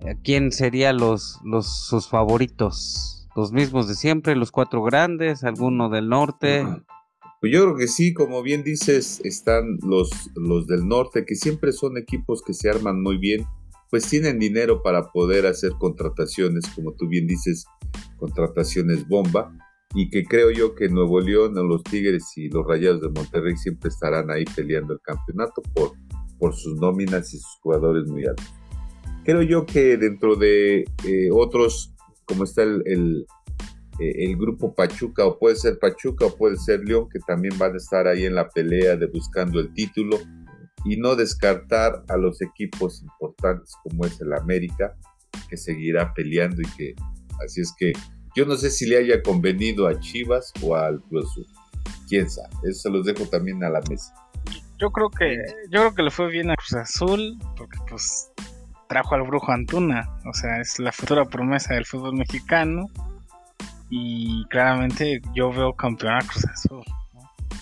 Eh, 0.00 0.16
¿Quién 0.24 0.52
serían 0.52 0.96
los, 0.96 1.38
los, 1.44 1.86
sus 1.86 2.08
favoritos? 2.08 3.28
¿Los 3.36 3.52
mismos 3.52 3.88
de 3.88 3.94
siempre? 3.94 4.34
¿Los 4.34 4.50
cuatro 4.50 4.82
grandes? 4.82 5.44
¿Alguno 5.44 5.88
del 5.88 6.08
norte? 6.08 6.64
Pues 7.40 7.54
yo 7.54 7.64
creo 7.64 7.76
que 7.76 7.88
sí, 7.88 8.12
como 8.12 8.42
bien 8.42 8.62
dices, 8.62 9.18
están 9.24 9.78
los, 9.82 10.10
los 10.34 10.66
del 10.66 10.86
norte, 10.86 11.24
que 11.24 11.34
siempre 11.34 11.72
son 11.72 11.96
equipos 11.96 12.42
que 12.42 12.52
se 12.52 12.68
arman 12.68 13.02
muy 13.02 13.16
bien, 13.16 13.46
pues 13.88 14.06
tienen 14.06 14.38
dinero 14.38 14.82
para 14.82 15.10
poder 15.10 15.46
hacer 15.46 15.72
contrataciones, 15.78 16.66
como 16.74 16.92
tú 16.92 17.08
bien 17.08 17.26
dices, 17.26 17.64
contrataciones 18.18 19.08
bomba, 19.08 19.56
y 19.94 20.10
que 20.10 20.24
creo 20.24 20.50
yo 20.50 20.74
que 20.74 20.90
Nuevo 20.90 21.18
León, 21.20 21.54
los 21.66 21.82
Tigres 21.82 22.24
y 22.36 22.50
los 22.50 22.66
Rayados 22.66 23.00
de 23.00 23.08
Monterrey 23.08 23.56
siempre 23.56 23.88
estarán 23.88 24.30
ahí 24.30 24.44
peleando 24.44 24.92
el 24.92 25.00
campeonato 25.00 25.62
por 25.74 25.92
por 26.40 26.54
sus 26.56 26.80
nóminas 26.80 27.32
y 27.32 27.38
sus 27.38 27.58
jugadores 27.60 28.08
muy 28.08 28.26
altos. 28.26 28.52
Creo 29.24 29.42
yo 29.42 29.66
que 29.66 29.96
dentro 29.96 30.34
de 30.34 30.84
eh, 31.04 31.28
otros, 31.30 31.94
como 32.24 32.44
está 32.44 32.62
el, 32.62 33.26
eh, 34.00 34.24
el, 34.24 34.36
grupo 34.36 34.74
Pachuca, 34.74 35.26
o 35.26 35.38
puede 35.38 35.56
ser 35.56 35.78
Pachuca 35.78 36.26
o 36.26 36.34
puede 36.34 36.56
ser 36.56 36.80
León, 36.80 37.08
que 37.12 37.18
también 37.20 37.56
van 37.58 37.74
a 37.74 37.76
estar 37.76 38.08
ahí 38.08 38.24
en 38.24 38.34
la 38.34 38.48
pelea 38.48 38.96
de 38.96 39.06
buscando 39.06 39.60
el 39.60 39.72
título, 39.74 40.18
y 40.86 40.96
no 40.96 41.14
descartar 41.14 42.02
a 42.08 42.16
los 42.16 42.40
equipos 42.40 43.02
importantes 43.02 43.74
como 43.82 44.06
es 44.06 44.18
el 44.22 44.32
América, 44.32 44.96
que 45.48 45.58
seguirá 45.58 46.14
peleando 46.14 46.62
y 46.62 46.76
que 46.76 46.94
así 47.44 47.60
es 47.60 47.74
que 47.78 47.92
yo 48.34 48.46
no 48.46 48.56
sé 48.56 48.70
si 48.70 48.86
le 48.86 48.96
haya 48.96 49.22
convenido 49.22 49.86
a 49.86 49.98
Chivas 50.00 50.52
o 50.62 50.74
al 50.74 51.02
Cruz. 51.02 51.28
Quién 52.08 52.30
sabe, 52.30 52.48
eso 52.64 52.82
se 52.82 52.90
los 52.90 53.04
dejo 53.04 53.26
también 53.26 53.62
a 53.64 53.68
la 53.70 53.80
mesa. 53.88 54.14
Yo 54.80 54.90
creo 54.90 55.10
que 55.10 55.36
yo 55.70 55.80
creo 55.80 55.94
que 55.94 56.02
le 56.02 56.10
fue 56.10 56.28
bien 56.30 56.50
a 56.50 56.56
Cruz 56.56 56.74
Azul 56.74 57.38
porque 57.56 57.78
pues 57.88 58.32
trajo 58.88 59.14
al 59.14 59.22
brujo 59.22 59.52
Antuna, 59.52 60.08
o 60.26 60.32
sea, 60.32 60.58
es 60.60 60.78
la 60.78 60.90
futura 60.90 61.26
promesa 61.26 61.74
del 61.74 61.84
fútbol 61.84 62.16
mexicano. 62.16 62.86
Y 63.90 64.44
claramente 64.46 65.20
yo 65.34 65.52
veo 65.52 65.74
campeón 65.74 66.14
a 66.14 66.20
Cruz 66.20 66.44
Azul 66.46 66.84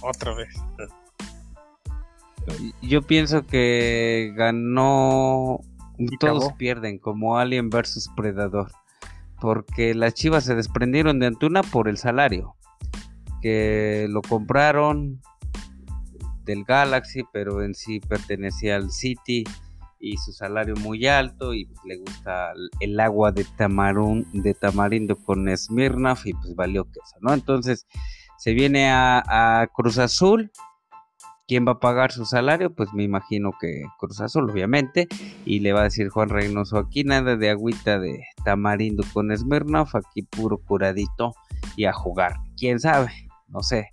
otra 0.00 0.34
vez. 0.34 0.54
Yo 2.80 3.02
pienso 3.02 3.46
que 3.46 4.32
ganó 4.36 5.60
todos 6.20 6.52
pierden 6.54 6.98
como 6.98 7.36
Alien 7.36 7.68
versus 7.68 8.08
Predador 8.16 8.70
porque 9.40 9.94
las 9.94 10.14
Chivas 10.14 10.44
se 10.44 10.54
desprendieron 10.54 11.18
de 11.18 11.26
Antuna 11.26 11.62
por 11.62 11.88
el 11.88 11.96
salario 11.96 12.54
que 13.40 14.06
lo 14.08 14.22
compraron 14.22 15.20
del 16.48 16.64
Galaxy, 16.64 17.22
pero 17.32 17.62
en 17.62 17.74
sí 17.74 18.00
pertenecía 18.00 18.76
al 18.76 18.90
City 18.90 19.44
y 20.00 20.16
su 20.16 20.32
salario 20.32 20.74
muy 20.76 21.06
alto 21.06 21.54
y 21.54 21.66
pues, 21.66 21.78
le 21.84 21.96
gusta 21.98 22.52
el 22.80 22.98
agua 22.98 23.32
de 23.32 23.44
tamarún 23.44 24.26
de 24.32 24.54
tamarindo 24.54 25.16
con 25.16 25.54
Smirnoff 25.56 26.26
y 26.26 26.32
pues 26.32 26.54
valió 26.54 26.84
queso, 26.84 27.16
¿no? 27.20 27.34
Entonces 27.34 27.86
se 28.38 28.52
viene 28.52 28.90
a, 28.90 29.68
Cruz 29.74 29.98
Azul. 29.98 30.50
¿Quién 31.46 31.66
va 31.66 31.72
a 31.72 31.80
pagar 31.80 32.12
su 32.12 32.26
salario? 32.26 32.74
Pues 32.74 32.92
me 32.92 33.04
imagino 33.04 33.52
que 33.58 33.82
Cruz 33.98 34.20
Azul, 34.20 34.50
obviamente. 34.50 35.08
Y 35.46 35.60
le 35.60 35.72
va 35.72 35.80
a 35.80 35.84
decir 35.84 36.10
Juan 36.10 36.28
Reynoso, 36.28 36.76
aquí 36.76 37.04
nada 37.04 37.36
de 37.36 37.48
agüita 37.48 37.98
de 37.98 38.22
tamarindo 38.44 39.02
con 39.14 39.34
Smirnoff, 39.34 39.94
aquí 39.94 40.22
puro 40.22 40.58
curadito 40.58 41.32
y 41.74 41.86
a 41.86 41.94
jugar. 41.94 42.34
¿Quién 42.58 42.80
sabe? 42.80 43.10
No 43.48 43.62
sé. 43.62 43.88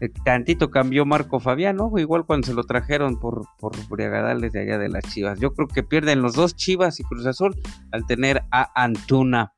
Eh, 0.00 0.10
tantito 0.24 0.70
cambió 0.70 1.06
Marco 1.06 1.40
Fabiano, 1.40 1.90
igual 1.96 2.26
cuando 2.26 2.46
se 2.46 2.54
lo 2.54 2.64
trajeron 2.64 3.18
por, 3.18 3.46
por 3.58 3.72
Briagadales 3.88 4.52
de 4.52 4.60
allá 4.60 4.78
de 4.78 4.88
las 4.88 5.04
Chivas. 5.04 5.40
Yo 5.40 5.54
creo 5.54 5.68
que 5.68 5.82
pierden 5.82 6.22
los 6.22 6.34
dos 6.34 6.54
Chivas 6.54 7.00
y 7.00 7.04
Cruz 7.04 7.26
Azul 7.26 7.56
al 7.92 8.06
tener 8.06 8.42
a 8.50 8.70
Antuna. 8.74 9.52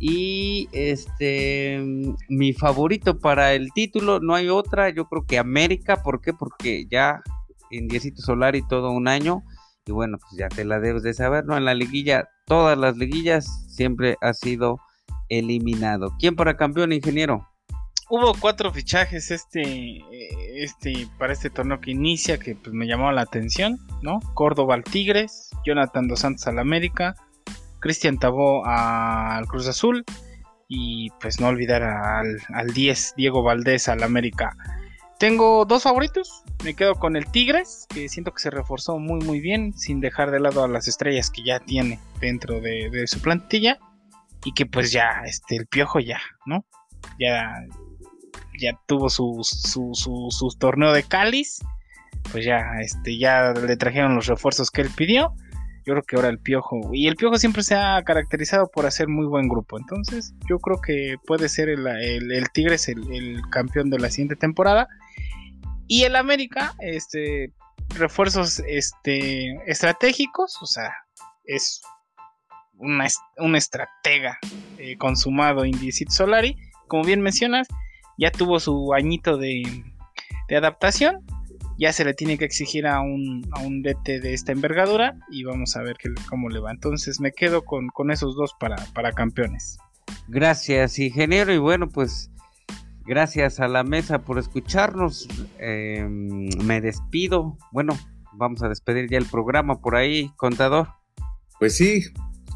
Y 0.00 0.68
este, 0.72 1.84
mi 2.28 2.52
favorito 2.52 3.18
para 3.18 3.54
el 3.54 3.72
título, 3.72 4.20
no 4.20 4.34
hay 4.34 4.48
otra, 4.48 4.90
yo 4.90 5.06
creo 5.06 5.26
que 5.26 5.38
América, 5.38 6.02
¿por 6.02 6.20
qué? 6.20 6.32
Porque 6.32 6.86
ya 6.88 7.20
en 7.70 7.88
Diecito 7.88 8.22
Solar 8.22 8.54
y 8.54 8.66
todo 8.66 8.92
un 8.92 9.08
año, 9.08 9.42
y 9.86 9.92
bueno, 9.92 10.18
pues 10.18 10.38
ya 10.38 10.48
te 10.48 10.64
la 10.64 10.78
debes 10.78 11.02
de 11.02 11.14
saber, 11.14 11.46
¿no? 11.46 11.56
En 11.56 11.64
la 11.64 11.74
liguilla, 11.74 12.28
todas 12.46 12.78
las 12.78 12.96
liguillas 12.96 13.66
siempre 13.68 14.16
ha 14.20 14.34
sido 14.34 14.78
eliminado. 15.28 16.14
¿Quién 16.18 16.36
para 16.36 16.56
campeón, 16.56 16.92
ingeniero? 16.92 17.48
Hubo 18.08 18.34
cuatro 18.38 18.72
fichajes 18.72 19.30
este, 19.30 20.02
este, 20.62 21.06
para 21.18 21.32
este 21.32 21.50
torneo 21.50 21.80
que 21.80 21.90
inicia 21.90 22.38
que 22.38 22.54
pues, 22.54 22.72
me 22.72 22.86
llamó 22.86 23.12
la 23.12 23.22
atención, 23.22 23.78
¿no? 24.02 24.20
Córdoba 24.34 24.74
al 24.74 24.84
Tigres, 24.84 25.50
Jonathan 25.64 26.08
Dos 26.08 26.20
Santos 26.20 26.46
al 26.46 26.58
América, 26.58 27.14
Cristian 27.80 28.18
Tabó 28.18 28.64
al 28.66 29.46
Cruz 29.46 29.68
Azul 29.68 30.04
y 30.68 31.10
pues 31.20 31.40
no 31.40 31.48
olvidar 31.48 31.82
al, 31.82 32.40
al 32.52 32.72
10, 32.72 33.14
Diego 33.16 33.42
Valdés 33.42 33.88
al 33.88 34.02
América. 34.02 34.56
Tengo 35.18 35.64
dos 35.64 35.82
favoritos, 35.82 36.44
me 36.62 36.74
quedo 36.74 36.94
con 36.94 37.16
el 37.16 37.26
Tigres, 37.26 37.86
que 37.88 38.08
siento 38.08 38.32
que 38.32 38.40
se 38.40 38.50
reforzó 38.50 38.98
muy 38.98 39.20
muy 39.24 39.40
bien, 39.40 39.76
sin 39.76 40.00
dejar 40.00 40.30
de 40.30 40.38
lado 40.38 40.62
a 40.62 40.68
las 40.68 40.86
estrellas 40.86 41.30
que 41.30 41.42
ya 41.42 41.58
tiene 41.58 41.98
dentro 42.20 42.60
de, 42.60 42.88
de 42.90 43.06
su 43.08 43.20
plantilla, 43.20 43.78
y 44.44 44.52
que 44.52 44.66
pues 44.66 44.92
ya, 44.92 45.22
este, 45.26 45.56
el 45.56 45.66
piojo 45.66 45.98
ya, 45.98 46.20
¿no? 46.46 46.64
Ya 47.18 47.66
ya 48.58 48.78
tuvo 48.86 49.08
su, 49.08 49.40
su, 49.42 49.92
su, 49.94 50.48
torneo 50.58 50.92
de 50.92 51.02
cáliz, 51.02 51.58
pues 52.32 52.44
ya, 52.44 52.80
este, 52.80 53.18
ya 53.18 53.52
le 53.52 53.76
trajeron 53.76 54.14
los 54.14 54.26
refuerzos 54.26 54.70
que 54.70 54.82
él 54.82 54.90
pidió. 54.94 55.34
Yo 55.86 55.94
creo 55.94 56.02
que 56.02 56.16
ahora 56.16 56.28
el 56.28 56.38
Piojo, 56.38 56.90
y 56.92 57.06
el 57.06 57.16
Piojo 57.16 57.38
siempre 57.38 57.62
se 57.62 57.74
ha 57.74 58.02
caracterizado 58.02 58.68
por 58.68 58.84
hacer 58.84 59.08
muy 59.08 59.24
buen 59.24 59.48
grupo, 59.48 59.78
entonces 59.78 60.34
yo 60.46 60.58
creo 60.58 60.80
que 60.82 61.16
puede 61.26 61.48
ser 61.48 61.70
el, 61.70 61.86
el, 61.86 62.50
Tigres 62.52 62.88
el, 62.88 63.40
campeón 63.50 63.88
de 63.88 63.98
la 63.98 64.10
siguiente 64.10 64.36
temporada. 64.36 64.86
Y 65.86 66.02
el 66.02 66.16
América, 66.16 66.74
este, 66.80 67.54
refuerzos 67.96 68.62
este, 68.66 69.54
estratégicos, 69.66 70.58
o 70.60 70.66
sea, 70.66 70.92
es 71.46 71.80
una, 72.74 73.06
un 73.38 73.56
estratega 73.56 74.38
eh, 74.76 74.98
consumado 74.98 75.64
Indicit 75.64 76.10
Solari, 76.10 76.54
como 76.86 77.04
bien 77.04 77.22
mencionas, 77.22 77.66
ya 78.18 78.30
tuvo 78.32 78.60
su 78.60 78.92
añito 78.92 79.38
de, 79.38 79.62
adaptación. 80.50 81.24
Ya 81.78 81.92
se 81.92 82.04
le 82.04 82.12
tiene 82.12 82.36
que 82.36 82.44
exigir 82.44 82.88
a 82.88 83.00
un, 83.00 83.48
a 83.52 83.60
un 83.60 83.82
DT 83.82 84.20
de 84.20 84.34
esta 84.34 84.50
envergadura 84.50 85.16
y 85.30 85.44
vamos 85.44 85.76
a 85.76 85.82
ver 85.82 85.96
cómo 86.28 86.48
le 86.48 86.58
va. 86.58 86.72
Entonces 86.72 87.20
me 87.20 87.30
quedo 87.30 87.64
con, 87.64 88.10
esos 88.10 88.34
dos 88.34 88.54
para, 88.58 88.76
para 88.94 89.12
campeones. 89.12 89.78
Gracias, 90.26 90.98
ingeniero. 90.98 91.54
Y 91.54 91.58
bueno, 91.58 91.88
pues 91.88 92.32
gracias 93.06 93.60
a 93.60 93.68
la 93.68 93.84
mesa 93.84 94.22
por 94.22 94.38
escucharnos. 94.38 95.28
Em, 95.60 96.48
me 96.64 96.80
despido. 96.80 97.56
Bueno, 97.70 97.96
vamos 98.32 98.60
a 98.64 98.68
despedir 98.68 99.08
ya 99.08 99.18
el 99.18 99.26
programa 99.26 99.80
por 99.80 99.94
ahí, 99.94 100.32
contador. 100.36 100.88
Pues 101.60 101.76
sí, 101.76 102.04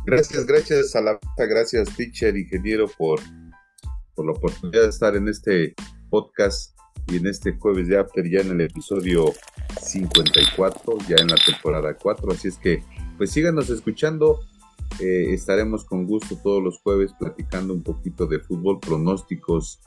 gracias, 0.04 0.46
gracias 0.46 0.96
a 0.96 1.00
la 1.00 1.12
mesa, 1.12 1.46
gracias, 1.48 1.96
teacher, 1.96 2.36
ingeniero, 2.36 2.88
por 2.88 3.20
por 4.14 4.26
la 4.26 4.32
oportunidad 4.32 4.82
de 4.82 4.88
estar 4.88 5.16
en 5.16 5.28
este 5.28 5.74
podcast 6.10 6.76
y 7.08 7.16
en 7.16 7.26
este 7.26 7.52
jueves 7.58 7.88
de 7.88 7.98
After 7.98 8.28
ya 8.28 8.40
en 8.40 8.52
el 8.52 8.60
episodio 8.60 9.32
54, 9.80 10.98
ya 11.08 11.16
en 11.20 11.28
la 11.28 11.36
temporada 11.44 11.96
4. 11.96 12.32
Así 12.32 12.48
es 12.48 12.58
que, 12.58 12.82
pues 13.16 13.30
síganos 13.30 13.70
escuchando. 13.70 14.40
Eh, 15.00 15.32
estaremos 15.32 15.84
con 15.84 16.06
gusto 16.06 16.36
todos 16.42 16.62
los 16.62 16.80
jueves 16.82 17.14
platicando 17.18 17.72
un 17.72 17.82
poquito 17.82 18.26
de 18.26 18.38
fútbol, 18.38 18.78
pronósticos 18.78 19.80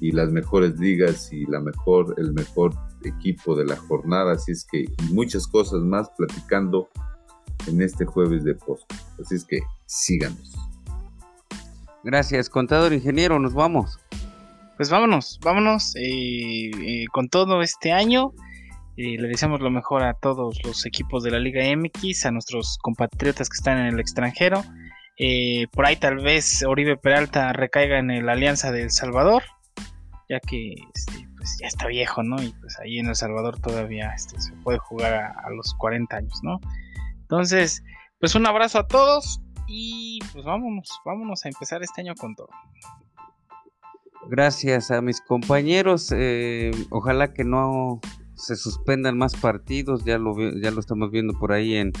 y 0.00 0.12
las 0.12 0.30
mejores 0.30 0.78
ligas 0.78 1.30
y 1.30 1.44
la 1.44 1.60
mejor, 1.60 2.14
el 2.16 2.32
mejor 2.32 2.72
equipo 3.04 3.54
de 3.54 3.66
la 3.66 3.76
jornada. 3.76 4.32
Así 4.32 4.52
es 4.52 4.66
que, 4.70 4.80
y 4.84 5.12
muchas 5.12 5.46
cosas 5.46 5.80
más 5.80 6.08
platicando 6.16 6.88
en 7.66 7.82
este 7.82 8.06
jueves 8.06 8.44
de 8.44 8.54
post. 8.54 8.90
Así 9.20 9.34
es 9.34 9.44
que 9.44 9.60
síganos. 9.84 10.65
Gracias, 12.06 12.48
contador 12.48 12.92
ingeniero, 12.92 13.40
nos 13.40 13.52
vamos. 13.52 13.98
Pues 14.76 14.90
vámonos, 14.90 15.40
vámonos 15.42 15.96
eh, 15.96 16.70
eh, 16.70 17.04
con 17.10 17.28
todo 17.28 17.62
este 17.62 17.90
año. 17.90 18.30
Eh, 18.96 19.16
le 19.18 19.26
deseamos 19.26 19.60
lo 19.60 19.72
mejor 19.72 20.04
a 20.04 20.14
todos 20.14 20.56
los 20.62 20.86
equipos 20.86 21.24
de 21.24 21.32
la 21.32 21.40
Liga 21.40 21.64
MX, 21.76 22.26
a 22.26 22.30
nuestros 22.30 22.78
compatriotas 22.80 23.48
que 23.48 23.56
están 23.56 23.78
en 23.78 23.86
el 23.86 23.98
extranjero. 23.98 24.62
por 25.72 25.84
ahí 25.84 25.96
tal 25.96 26.18
vez 26.18 26.62
Oribe 26.62 26.96
Peralta 26.96 27.52
recaiga 27.52 27.98
en 27.98 28.24
la 28.24 28.34
Alianza 28.34 28.70
de 28.70 28.84
El 28.84 28.92
Salvador, 28.92 29.42
ya 30.28 30.38
que 30.38 30.74
este, 30.94 31.28
pues 31.36 31.58
ya 31.60 31.66
está 31.66 31.88
viejo, 31.88 32.22
¿no? 32.22 32.40
Y 32.40 32.54
pues 32.60 32.78
ahí 32.78 33.00
en 33.00 33.08
El 33.08 33.16
Salvador 33.16 33.58
todavía 33.58 34.12
este, 34.14 34.40
se 34.40 34.52
puede 34.62 34.78
jugar 34.78 35.12
a 35.12 35.50
los 35.50 35.74
40 35.74 36.16
años, 36.18 36.38
¿no? 36.44 36.60
Entonces, 37.22 37.82
pues 38.20 38.36
un 38.36 38.46
abrazo 38.46 38.78
a 38.78 38.86
todos 38.86 39.40
y 39.68 40.20
pues 40.32 40.44
vámonos, 40.44 41.00
vámonos 41.04 41.44
a 41.44 41.48
empezar 41.48 41.82
este 41.82 42.02
año 42.02 42.14
con 42.14 42.34
todo. 42.34 42.48
Gracias 44.28 44.90
a 44.90 45.00
mis 45.00 45.20
compañeros. 45.20 46.12
Eh, 46.12 46.72
ojalá 46.90 47.32
que 47.32 47.44
no 47.44 48.00
se 48.34 48.56
suspendan 48.56 49.16
más 49.16 49.36
partidos. 49.36 50.04
Ya 50.04 50.18
lo, 50.18 50.34
ya 50.60 50.70
lo 50.70 50.80
estamos 50.80 51.10
viendo 51.10 51.38
por 51.38 51.52
ahí 51.52 51.74
en, 51.74 51.92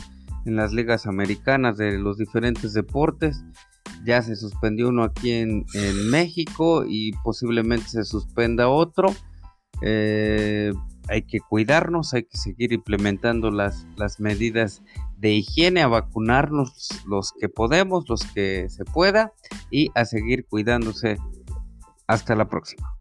las 0.44 0.72
ligas 0.72 1.06
americanas 1.06 1.76
de 1.76 1.98
los 1.98 2.18
diferentes 2.18 2.72
deportes. 2.72 3.44
Ya 4.04 4.22
se 4.22 4.36
suspendió 4.36 4.88
uno 4.88 5.02
aquí 5.02 5.32
en, 5.32 5.64
México 6.10 6.84
y 6.86 7.12
posiblemente 7.24 7.88
se 7.88 8.04
suspenda 8.04 8.68
otro. 8.68 9.08
Eh, 9.82 10.72
hay 11.08 11.22
que 11.22 11.40
cuidarnos, 11.40 12.14
hay 12.14 12.24
que 12.24 12.36
seguir 12.36 12.72
implementando 12.72 13.50
las, 13.50 13.86
las 13.96 14.20
medidas 14.20 14.82
de 15.18 15.32
higiene, 15.32 15.82
a 15.82 15.88
vacunarnos 15.88 16.88
los 17.06 17.32
que 17.32 17.48
podemos, 17.48 18.08
los 18.08 18.24
que 18.24 18.68
se 18.68 18.84
pueda 18.84 19.32
y 19.70 19.90
a 19.94 20.04
seguir 20.04 20.46
cuidándose. 20.46 21.16
Hasta 22.08 22.36
la 22.36 22.48
próxima. 22.48 22.96